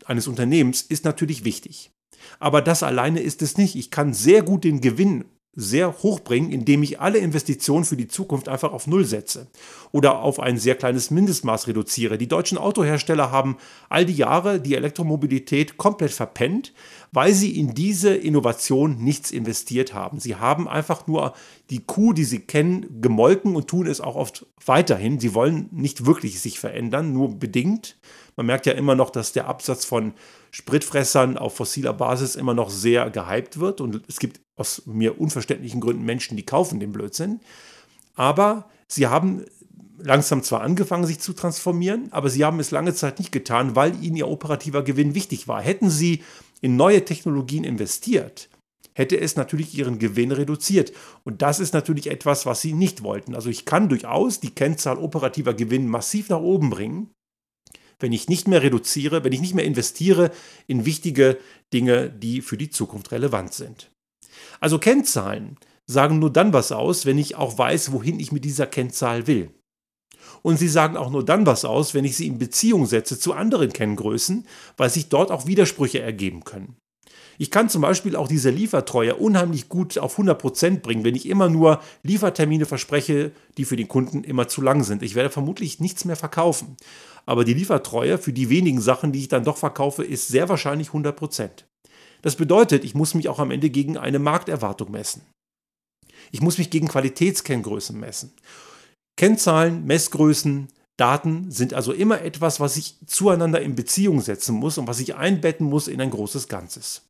eines 0.03 0.27
Unternehmens 0.27 0.81
ist 0.81 1.05
natürlich 1.05 1.45
wichtig. 1.45 1.91
Aber 2.39 2.61
das 2.61 2.83
alleine 2.83 3.21
ist 3.21 3.41
es 3.41 3.57
nicht. 3.57 3.75
Ich 3.75 3.89
kann 3.89 4.13
sehr 4.13 4.43
gut 4.43 4.65
den 4.65 4.81
Gewinn 4.81 5.23
sehr 5.53 6.01
hoch 6.01 6.21
bringen, 6.21 6.51
indem 6.51 6.81
ich 6.81 7.01
alle 7.01 7.17
Investitionen 7.17 7.83
für 7.83 7.97
die 7.97 8.07
Zukunft 8.07 8.47
einfach 8.47 8.71
auf 8.71 8.87
Null 8.87 9.03
setze 9.03 9.47
oder 9.91 10.19
auf 10.19 10.39
ein 10.39 10.57
sehr 10.57 10.75
kleines 10.75 11.11
Mindestmaß 11.11 11.67
reduziere. 11.67 12.17
Die 12.17 12.29
deutschen 12.29 12.57
Autohersteller 12.57 13.31
haben 13.31 13.57
all 13.89 14.05
die 14.05 14.15
Jahre 14.15 14.61
die 14.61 14.75
Elektromobilität 14.75 15.75
komplett 15.75 16.11
verpennt, 16.11 16.73
weil 17.11 17.33
sie 17.33 17.59
in 17.59 17.73
diese 17.73 18.15
Innovation 18.15 19.03
nichts 19.03 19.31
investiert 19.31 19.93
haben. 19.93 20.21
Sie 20.21 20.37
haben 20.37 20.69
einfach 20.69 21.05
nur 21.07 21.33
die 21.69 21.83
Kuh, 21.83 22.13
die 22.13 22.23
sie 22.23 22.39
kennen, 22.39 23.01
gemolken 23.01 23.57
und 23.57 23.67
tun 23.67 23.87
es 23.87 23.99
auch 23.99 24.15
oft 24.15 24.45
weiterhin. 24.65 25.19
Sie 25.19 25.33
wollen 25.33 25.67
nicht 25.71 26.05
wirklich 26.05 26.39
sich 26.39 26.61
verändern, 26.61 27.11
nur 27.11 27.37
bedingt. 27.37 27.97
Man 28.37 28.45
merkt 28.45 28.65
ja 28.65 28.73
immer 28.73 28.95
noch, 28.95 29.09
dass 29.09 29.33
der 29.33 29.47
Absatz 29.47 29.83
von 29.83 30.13
Spritfressern 30.51 31.37
auf 31.37 31.55
fossiler 31.55 31.93
Basis 31.93 32.35
immer 32.35 32.53
noch 32.53 32.69
sehr 32.69 33.09
gehypt 33.09 33.59
wird 33.59 33.81
und 33.81 34.01
es 34.07 34.19
gibt 34.19 34.41
aus 34.57 34.83
mir 34.85 35.19
unverständlichen 35.19 35.79
Gründen 35.79 36.03
Menschen, 36.03 36.35
die 36.35 36.45
kaufen 36.45 36.79
den 36.79 36.91
Blödsinn. 36.91 37.39
Aber 38.15 38.69
sie 38.87 39.07
haben 39.07 39.45
langsam 39.97 40.43
zwar 40.43 40.61
angefangen, 40.61 41.05
sich 41.05 41.19
zu 41.19 41.33
transformieren, 41.33 42.11
aber 42.11 42.29
sie 42.29 42.43
haben 42.43 42.59
es 42.59 42.71
lange 42.71 42.93
Zeit 42.93 43.19
nicht 43.19 43.31
getan, 43.31 43.75
weil 43.75 44.01
ihnen 44.03 44.17
ihr 44.17 44.27
operativer 44.27 44.83
Gewinn 44.83 45.15
wichtig 45.15 45.47
war. 45.47 45.61
Hätten 45.61 45.89
sie 45.89 46.23
in 46.59 46.75
neue 46.75 47.05
Technologien 47.05 47.63
investiert, 47.63 48.49
hätte 48.93 49.19
es 49.19 49.35
natürlich 49.35 49.77
ihren 49.77 49.99
Gewinn 49.99 50.31
reduziert. 50.31 50.91
Und 51.23 51.41
das 51.41 51.59
ist 51.59 51.73
natürlich 51.73 52.09
etwas, 52.09 52.45
was 52.45 52.61
sie 52.61 52.73
nicht 52.73 53.03
wollten. 53.03 53.35
Also 53.35 53.49
ich 53.49 53.65
kann 53.65 53.89
durchaus 53.89 54.39
die 54.39 54.51
Kennzahl 54.51 54.97
operativer 54.97 55.53
Gewinn 55.53 55.87
massiv 55.87 56.29
nach 56.29 56.41
oben 56.41 56.69
bringen, 56.69 57.09
wenn 58.01 58.13
ich 58.13 58.29
nicht 58.29 58.47
mehr 58.47 58.61
reduziere, 58.61 59.23
wenn 59.23 59.33
ich 59.33 59.41
nicht 59.41 59.53
mehr 59.53 59.65
investiere 59.65 60.31
in 60.67 60.85
wichtige 60.85 61.37
Dinge, 61.73 62.09
die 62.09 62.41
für 62.41 62.57
die 62.57 62.69
Zukunft 62.69 63.11
relevant 63.11 63.53
sind. 63.53 63.91
Also 64.59 64.79
Kennzahlen 64.79 65.57
sagen 65.85 66.19
nur 66.19 66.31
dann 66.31 66.53
was 66.53 66.71
aus, 66.71 67.05
wenn 67.05 67.17
ich 67.17 67.35
auch 67.35 67.57
weiß, 67.57 67.91
wohin 67.91 68.19
ich 68.19 68.31
mit 68.31 68.45
dieser 68.45 68.67
Kennzahl 68.67 69.27
will. 69.27 69.51
Und 70.41 70.57
sie 70.57 70.69
sagen 70.69 70.97
auch 70.97 71.11
nur 71.11 71.25
dann 71.25 71.45
was 71.45 71.65
aus, 71.65 71.93
wenn 71.93 72.05
ich 72.05 72.15
sie 72.15 72.27
in 72.27 72.39
Beziehung 72.39 72.85
setze 72.85 73.19
zu 73.19 73.33
anderen 73.33 73.73
Kenngrößen, 73.73 74.47
weil 74.77 74.89
sich 74.89 75.09
dort 75.09 75.31
auch 75.31 75.45
Widersprüche 75.45 76.01
ergeben 76.01 76.43
können. 76.43 76.77
Ich 77.41 77.49
kann 77.49 77.69
zum 77.69 77.81
Beispiel 77.81 78.15
auch 78.15 78.27
diese 78.27 78.51
Liefertreue 78.51 79.15
unheimlich 79.15 79.67
gut 79.67 79.97
auf 79.97 80.19
100% 80.19 80.81
bringen, 80.81 81.03
wenn 81.03 81.15
ich 81.15 81.27
immer 81.27 81.49
nur 81.49 81.81
Liefertermine 82.03 82.67
verspreche, 82.67 83.31
die 83.57 83.65
für 83.65 83.75
den 83.75 83.87
Kunden 83.87 84.23
immer 84.23 84.47
zu 84.47 84.61
lang 84.61 84.83
sind. 84.83 85.01
Ich 85.01 85.15
werde 85.15 85.31
vermutlich 85.31 85.79
nichts 85.79 86.05
mehr 86.05 86.15
verkaufen. 86.15 86.77
Aber 87.25 87.43
die 87.43 87.55
Liefertreue 87.55 88.19
für 88.19 88.31
die 88.31 88.51
wenigen 88.51 88.79
Sachen, 88.79 89.11
die 89.11 89.21
ich 89.21 89.27
dann 89.27 89.43
doch 89.43 89.57
verkaufe, 89.57 90.03
ist 90.03 90.27
sehr 90.27 90.49
wahrscheinlich 90.49 90.89
100%. 90.89 91.49
Das 92.21 92.35
bedeutet, 92.35 92.85
ich 92.85 92.93
muss 92.93 93.15
mich 93.15 93.27
auch 93.27 93.39
am 93.39 93.49
Ende 93.49 93.71
gegen 93.71 93.97
eine 93.97 94.19
Markterwartung 94.19 94.91
messen. 94.91 95.23
Ich 96.29 96.41
muss 96.41 96.59
mich 96.59 96.69
gegen 96.69 96.89
Qualitätskenngrößen 96.89 97.99
messen. 97.99 98.33
Kennzahlen, 99.17 99.83
Messgrößen, 99.87 100.67
Daten 100.95 101.49
sind 101.49 101.73
also 101.73 101.91
immer 101.91 102.21
etwas, 102.21 102.59
was 102.59 102.77
ich 102.77 102.97
zueinander 103.07 103.63
in 103.63 103.73
Beziehung 103.73 104.21
setzen 104.21 104.53
muss 104.53 104.77
und 104.77 104.85
was 104.85 104.99
ich 104.99 105.15
einbetten 105.15 105.65
muss 105.65 105.87
in 105.87 105.99
ein 106.01 106.11
großes 106.11 106.47
Ganzes. 106.47 107.07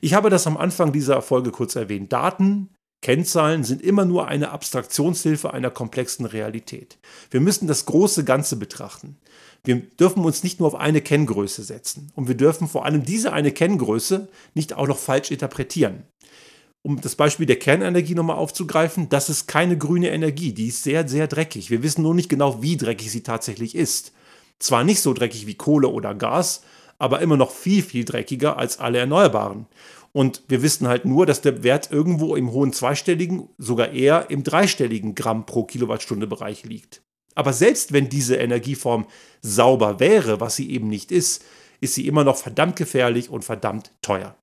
Ich 0.00 0.14
habe 0.14 0.30
das 0.30 0.46
am 0.46 0.56
Anfang 0.56 0.92
dieser 0.92 1.22
Folge 1.22 1.50
kurz 1.50 1.76
erwähnt. 1.76 2.12
Daten, 2.12 2.70
Kennzahlen 3.02 3.62
sind 3.62 3.82
immer 3.82 4.04
nur 4.04 4.28
eine 4.28 4.50
Abstraktionshilfe 4.50 5.52
einer 5.52 5.70
komplexen 5.70 6.26
Realität. 6.26 6.98
Wir 7.30 7.40
müssen 7.40 7.68
das 7.68 7.86
große 7.86 8.24
Ganze 8.24 8.56
betrachten. 8.56 9.18
Wir 9.64 9.76
dürfen 9.76 10.24
uns 10.24 10.42
nicht 10.42 10.60
nur 10.60 10.68
auf 10.68 10.74
eine 10.74 11.00
Kenngröße 11.00 11.62
setzen 11.62 12.10
und 12.14 12.28
wir 12.28 12.36
dürfen 12.36 12.68
vor 12.68 12.84
allem 12.84 13.04
diese 13.04 13.32
eine 13.32 13.52
Kenngröße 13.52 14.28
nicht 14.54 14.74
auch 14.74 14.86
noch 14.86 14.98
falsch 14.98 15.30
interpretieren. 15.30 16.04
Um 16.82 17.00
das 17.00 17.16
Beispiel 17.16 17.46
der 17.46 17.58
Kernenergie 17.58 18.14
nochmal 18.14 18.36
aufzugreifen, 18.36 19.08
das 19.08 19.28
ist 19.28 19.48
keine 19.48 19.76
grüne 19.76 20.10
Energie, 20.10 20.52
die 20.52 20.68
ist 20.68 20.84
sehr, 20.84 21.08
sehr 21.08 21.26
dreckig. 21.26 21.68
Wir 21.68 21.82
wissen 21.82 22.02
nur 22.02 22.14
nicht 22.14 22.28
genau, 22.28 22.62
wie 22.62 22.76
dreckig 22.76 23.10
sie 23.10 23.24
tatsächlich 23.24 23.74
ist. 23.74 24.12
Zwar 24.60 24.84
nicht 24.84 25.00
so 25.00 25.12
dreckig 25.12 25.48
wie 25.48 25.54
Kohle 25.54 25.88
oder 25.88 26.14
Gas, 26.14 26.62
aber 26.98 27.20
immer 27.20 27.36
noch 27.36 27.50
viel, 27.50 27.82
viel 27.82 28.04
dreckiger 28.04 28.56
als 28.56 28.78
alle 28.78 28.98
Erneuerbaren. 28.98 29.66
Und 30.12 30.42
wir 30.48 30.62
wissen 30.62 30.88
halt 30.88 31.04
nur, 31.04 31.26
dass 31.26 31.42
der 31.42 31.62
Wert 31.62 31.90
irgendwo 31.92 32.36
im 32.36 32.50
hohen 32.50 32.72
zweistelligen, 32.72 33.50
sogar 33.58 33.90
eher 33.90 34.30
im 34.30 34.44
dreistelligen 34.44 35.14
Gramm 35.14 35.44
pro 35.44 35.64
Kilowattstunde 35.64 36.26
Bereich 36.26 36.64
liegt. 36.64 37.02
Aber 37.34 37.52
selbst 37.52 37.92
wenn 37.92 38.08
diese 38.08 38.36
Energieform 38.36 39.06
sauber 39.42 40.00
wäre, 40.00 40.40
was 40.40 40.56
sie 40.56 40.70
eben 40.70 40.88
nicht 40.88 41.12
ist, 41.12 41.44
ist 41.80 41.94
sie 41.94 42.06
immer 42.06 42.24
noch 42.24 42.36
verdammt 42.36 42.76
gefährlich 42.76 43.28
und 43.28 43.44
verdammt 43.44 43.92
teuer. 44.00 44.34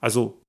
Also 0.00 0.40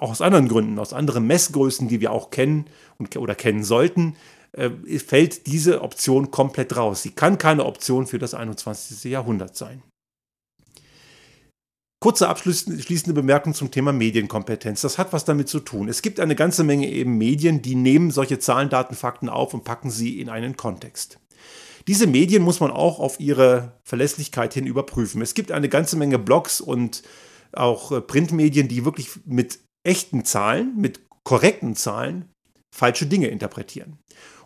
auch 0.00 0.10
aus 0.10 0.20
anderen 0.20 0.48
Gründen, 0.48 0.78
aus 0.78 0.92
anderen 0.92 1.26
Messgrößen, 1.26 1.88
die 1.88 2.00
wir 2.00 2.12
auch 2.12 2.30
kennen 2.30 2.66
und, 2.98 3.16
oder 3.16 3.34
kennen 3.34 3.64
sollten, 3.64 4.16
äh, 4.52 4.70
fällt 4.98 5.46
diese 5.46 5.80
Option 5.82 6.30
komplett 6.30 6.76
raus. 6.76 7.02
Sie 7.02 7.10
kann 7.12 7.38
keine 7.38 7.64
Option 7.64 8.06
für 8.06 8.18
das 8.18 8.34
21. 8.34 9.10
Jahrhundert 9.10 9.56
sein. 9.56 9.82
Kurze 12.00 12.28
abschließende 12.28 13.12
Bemerkung 13.12 13.54
zum 13.54 13.72
Thema 13.72 13.92
Medienkompetenz. 13.92 14.82
Das 14.82 14.98
hat 14.98 15.12
was 15.12 15.24
damit 15.24 15.48
zu 15.48 15.58
tun. 15.58 15.88
Es 15.88 16.00
gibt 16.00 16.20
eine 16.20 16.36
ganze 16.36 16.62
Menge 16.62 16.88
eben 16.88 17.18
Medien, 17.18 17.60
die 17.60 17.74
nehmen 17.74 18.12
solche 18.12 18.38
Zahlen, 18.38 18.68
Daten, 18.68 18.94
Fakten 18.94 19.28
auf 19.28 19.52
und 19.52 19.64
packen 19.64 19.90
sie 19.90 20.20
in 20.20 20.28
einen 20.28 20.56
Kontext. 20.56 21.18
Diese 21.88 22.06
Medien 22.06 22.42
muss 22.42 22.60
man 22.60 22.70
auch 22.70 23.00
auf 23.00 23.18
ihre 23.18 23.80
Verlässlichkeit 23.82 24.54
hin 24.54 24.66
überprüfen. 24.66 25.22
Es 25.22 25.34
gibt 25.34 25.50
eine 25.50 25.68
ganze 25.68 25.96
Menge 25.96 26.18
Blogs 26.18 26.60
und 26.60 27.02
auch 27.52 27.90
äh, 27.90 28.00
Printmedien, 28.00 28.68
die 28.68 28.84
wirklich 28.84 29.10
mit 29.24 29.58
echten 29.82 30.24
Zahlen, 30.24 30.76
mit 30.76 31.00
korrekten 31.24 31.74
Zahlen 31.74 32.30
falsche 32.72 33.06
Dinge 33.06 33.28
interpretieren. 33.28 33.98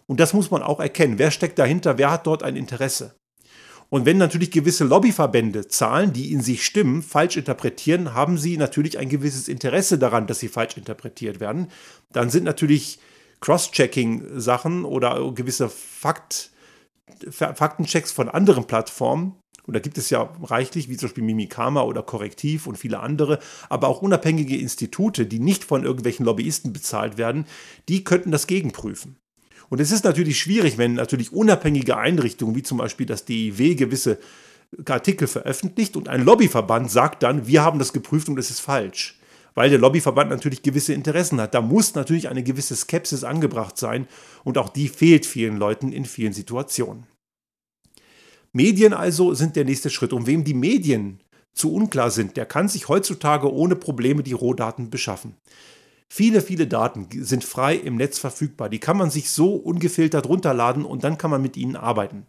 Und 0.06 0.20
das 0.20 0.32
muss 0.32 0.50
man 0.50 0.62
auch 0.62 0.80
erkennen. 0.80 1.18
Wer 1.18 1.30
steckt 1.30 1.58
dahinter? 1.58 1.98
Wer 1.98 2.10
hat 2.10 2.26
dort 2.26 2.42
ein 2.42 2.56
Interesse? 2.56 3.16
Und 3.92 4.06
wenn 4.06 4.16
natürlich 4.16 4.50
gewisse 4.50 4.84
Lobbyverbände 4.84 5.68
Zahlen, 5.68 6.14
die 6.14 6.32
in 6.32 6.40
sich 6.40 6.64
stimmen, 6.64 7.02
falsch 7.02 7.36
interpretieren, 7.36 8.14
haben 8.14 8.38
sie 8.38 8.56
natürlich 8.56 8.98
ein 8.98 9.10
gewisses 9.10 9.48
Interesse 9.48 9.98
daran, 9.98 10.26
dass 10.26 10.38
sie 10.38 10.48
falsch 10.48 10.78
interpretiert 10.78 11.40
werden. 11.40 11.68
Dann 12.10 12.30
sind 12.30 12.44
natürlich 12.44 13.00
Cross-Checking-Sachen 13.42 14.86
oder 14.86 15.30
gewisse 15.34 15.68
Fakt, 15.68 16.52
Faktenchecks 17.28 18.12
von 18.12 18.30
anderen 18.30 18.66
Plattformen 18.66 19.36
und 19.66 19.74
da 19.74 19.80
gibt 19.80 19.98
es 19.98 20.08
ja 20.08 20.32
reichlich, 20.42 20.88
wie 20.88 20.96
zum 20.96 21.08
Beispiel 21.08 21.24
Mimikama 21.24 21.82
oder 21.82 22.02
Korrektiv 22.02 22.66
und 22.66 22.78
viele 22.78 23.00
andere, 23.00 23.40
aber 23.68 23.88
auch 23.88 24.00
unabhängige 24.00 24.56
Institute, 24.56 25.26
die 25.26 25.38
nicht 25.38 25.64
von 25.64 25.84
irgendwelchen 25.84 26.24
Lobbyisten 26.24 26.72
bezahlt 26.72 27.18
werden, 27.18 27.44
die 27.90 28.04
könnten 28.04 28.30
das 28.30 28.46
gegenprüfen. 28.46 29.16
Und 29.72 29.80
es 29.80 29.90
ist 29.90 30.04
natürlich 30.04 30.38
schwierig, 30.38 30.76
wenn 30.76 30.92
natürlich 30.92 31.32
unabhängige 31.32 31.96
Einrichtungen, 31.96 32.54
wie 32.54 32.62
zum 32.62 32.76
Beispiel 32.76 33.06
das 33.06 33.24
DIW, 33.24 33.74
gewisse 33.74 34.18
Artikel 34.86 35.26
veröffentlicht 35.26 35.96
und 35.96 36.10
ein 36.10 36.26
Lobbyverband 36.26 36.90
sagt 36.90 37.22
dann, 37.22 37.46
wir 37.46 37.62
haben 37.62 37.78
das 37.78 37.94
geprüft 37.94 38.28
und 38.28 38.38
es 38.38 38.50
ist 38.50 38.60
falsch. 38.60 39.18
Weil 39.54 39.70
der 39.70 39.78
Lobbyverband 39.78 40.28
natürlich 40.28 40.60
gewisse 40.60 40.92
Interessen 40.92 41.40
hat. 41.40 41.54
Da 41.54 41.62
muss 41.62 41.94
natürlich 41.94 42.28
eine 42.28 42.42
gewisse 42.42 42.76
Skepsis 42.76 43.24
angebracht 43.24 43.78
sein 43.78 44.08
und 44.44 44.58
auch 44.58 44.68
die 44.68 44.88
fehlt 44.88 45.24
vielen 45.24 45.56
Leuten 45.56 45.90
in 45.90 46.04
vielen 46.04 46.34
Situationen. 46.34 47.06
Medien 48.52 48.92
also 48.92 49.32
sind 49.32 49.56
der 49.56 49.64
nächste 49.64 49.88
Schritt. 49.88 50.12
Und 50.12 50.26
wem 50.26 50.44
die 50.44 50.52
Medien 50.52 51.20
zu 51.54 51.72
unklar 51.72 52.10
sind, 52.10 52.36
der 52.36 52.44
kann 52.44 52.68
sich 52.68 52.88
heutzutage 52.88 53.50
ohne 53.50 53.76
Probleme 53.76 54.22
die 54.22 54.34
Rohdaten 54.34 54.90
beschaffen. 54.90 55.36
Viele, 56.14 56.42
viele 56.42 56.66
Daten 56.66 57.08
sind 57.24 57.42
frei 57.42 57.74
im 57.74 57.96
Netz 57.96 58.18
verfügbar. 58.18 58.68
Die 58.68 58.80
kann 58.80 58.98
man 58.98 59.08
sich 59.08 59.30
so 59.30 59.54
ungefiltert 59.54 60.28
runterladen 60.28 60.84
und 60.84 61.04
dann 61.04 61.16
kann 61.16 61.30
man 61.30 61.40
mit 61.40 61.56
ihnen 61.56 61.74
arbeiten. 61.74 62.26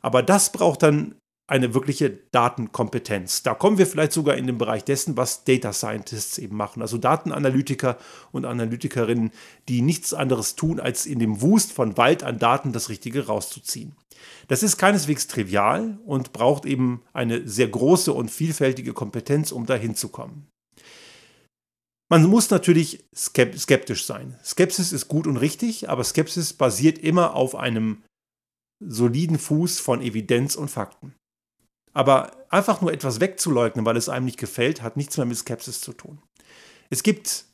Aber 0.00 0.24
das 0.24 0.50
braucht 0.50 0.82
dann 0.82 1.14
eine 1.46 1.72
wirkliche 1.72 2.10
Datenkompetenz. 2.10 3.44
Da 3.44 3.54
kommen 3.54 3.78
wir 3.78 3.86
vielleicht 3.86 4.10
sogar 4.10 4.36
in 4.36 4.48
den 4.48 4.58
Bereich 4.58 4.82
dessen, 4.82 5.16
was 5.16 5.44
Data 5.44 5.72
Scientists 5.72 6.38
eben 6.38 6.56
machen. 6.56 6.82
Also 6.82 6.98
Datenanalytiker 6.98 7.98
und 8.32 8.46
Analytikerinnen, 8.46 9.30
die 9.68 9.80
nichts 9.80 10.12
anderes 10.12 10.56
tun, 10.56 10.80
als 10.80 11.06
in 11.06 11.20
dem 11.20 11.40
Wust 11.40 11.70
von 11.70 11.96
Wald 11.96 12.24
an 12.24 12.40
Daten 12.40 12.72
das 12.72 12.88
Richtige 12.88 13.26
rauszuziehen. 13.26 13.94
Das 14.48 14.64
ist 14.64 14.76
keineswegs 14.76 15.28
trivial 15.28 16.00
und 16.04 16.32
braucht 16.32 16.66
eben 16.66 17.02
eine 17.12 17.46
sehr 17.46 17.68
große 17.68 18.12
und 18.12 18.28
vielfältige 18.28 18.92
Kompetenz, 18.92 19.52
um 19.52 19.66
dahin 19.66 19.94
zu 19.94 20.08
kommen. 20.08 20.48
Man 22.10 22.24
muss 22.24 22.50
natürlich 22.50 23.04
skeptisch 23.14 24.04
sein. 24.04 24.36
Skepsis 24.44 24.92
ist 24.92 25.06
gut 25.06 25.28
und 25.28 25.36
richtig, 25.36 25.88
aber 25.88 26.02
Skepsis 26.02 26.52
basiert 26.52 26.98
immer 26.98 27.36
auf 27.36 27.54
einem 27.54 28.02
soliden 28.84 29.38
Fuß 29.38 29.78
von 29.78 30.02
Evidenz 30.02 30.56
und 30.56 30.70
Fakten. 30.70 31.14
Aber 31.92 32.32
einfach 32.50 32.80
nur 32.80 32.92
etwas 32.92 33.20
wegzuleugnen, 33.20 33.84
weil 33.84 33.96
es 33.96 34.08
einem 34.08 34.24
nicht 34.24 34.38
gefällt, 34.38 34.82
hat 34.82 34.96
nichts 34.96 35.16
mehr 35.16 35.26
mit 35.26 35.36
Skepsis 35.36 35.80
zu 35.80 35.92
tun. 35.92 36.20
Es 36.88 37.04
gibt 37.04 37.44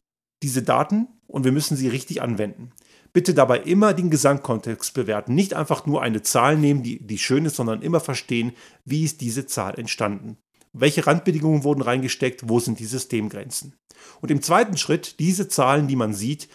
diese 0.43 0.63
Daten 0.63 1.09
und 1.27 1.45
wir 1.45 1.53
müssen 1.53 1.77
sie 1.77 1.89
richtig 1.89 2.23
anwenden. 2.23 2.73
Bitte 3.13 3.35
dabei 3.35 3.61
immer 3.61 3.93
den 3.93 4.11
Gesamtkontext 4.11 4.95
bewerten. 4.95 5.35
Nicht 5.35 5.53
einfach 5.53 5.85
nur 5.85 6.01
eine 6.01 6.23
Zahl 6.23 6.57
nehmen, 6.57 6.83
die, 6.83 7.07
die 7.07 7.19
schön 7.19 7.45
ist, 7.45 7.57
sondern 7.57 7.83
immer 7.83 8.01
verstehen, 8.01 8.53
wie 8.85 9.05
ist 9.05 9.21
diese 9.21 9.47
Zahl 9.47 9.79
entstanden. 9.79 10.39
Welche 10.79 11.07
Randbedingungen 11.07 11.65
wurden 11.65 11.81
reingesteckt? 11.81 12.51
Wo 12.51 12.61
sind 12.61 12.79
die 12.81 12.85
Systemgrenzen? 12.85 13.77
Und 14.21 14.31
im 14.31 14.43
zweiten 14.43 14.77
Schritt 14.77 15.19
diese 15.21 15.49
Zahlen, 15.49 15.89
die 15.89 15.97
man 15.97 16.13
sieht, 16.13 16.51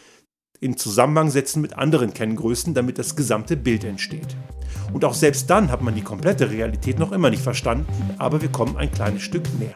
in 0.60 0.78
Zusammenhang 0.78 1.32
setzen 1.32 1.60
mit 1.60 1.74
anderen 1.74 2.14
Kenngrößen, 2.14 2.76
damit 2.76 3.00
das 3.00 3.16
gesamte 3.16 3.58
Bild 3.58 3.84
entsteht. 3.84 4.38
Und 4.94 5.06
auch 5.06 5.16
selbst 5.16 5.50
dann 5.50 5.72
hat 5.72 5.82
man 5.82 5.96
die 5.96 6.04
komplette 6.04 6.52
Realität 6.52 7.00
noch 7.00 7.14
immer 7.14 7.32
nicht 7.32 7.42
verstanden, 7.42 7.88
aber 8.20 8.44
wir 8.44 8.50
kommen 8.50 8.78
ein 8.78 8.92
kleines 8.92 9.24
Stück 9.24 9.44
näher. 9.58 9.76